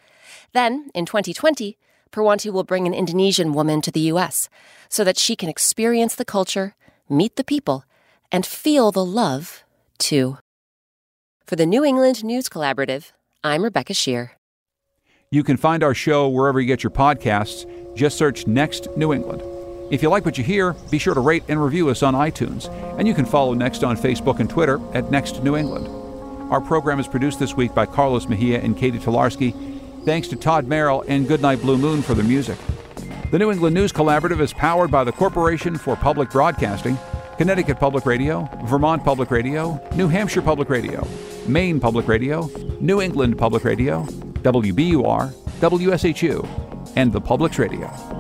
[0.54, 1.78] Then, in 2020,
[2.12, 4.50] Purwanti will bring an Indonesian woman to the U.S.
[4.90, 6.76] so that she can experience the culture,
[7.08, 7.86] meet the people,
[8.32, 9.64] and feel the love,
[9.98, 10.38] too.
[11.46, 13.12] For the New England News Collaborative,
[13.44, 14.34] I'm Rebecca Shear.
[15.32, 17.66] You can find our show wherever you get your podcasts.
[17.96, 19.42] Just search Next New England.
[19.92, 22.70] If you like what you hear, be sure to rate and review us on iTunes.
[22.98, 25.86] And you can follow Next on Facebook and Twitter at Next New England.
[26.50, 29.54] Our program is produced this week by Carlos Mejia and Katie Tolarski.
[30.06, 32.58] Thanks to Todd Merrill and Goodnight Blue Moon for the music.
[33.32, 36.98] The New England News Collaborative is powered by the Corporation for Public Broadcasting,
[37.38, 41.06] Connecticut Public Radio, Vermont Public Radio, New Hampshire Public Radio,
[41.48, 48.11] Maine Public Radio, New England Public Radio, WBUR, WSHU, and the Public's Radio.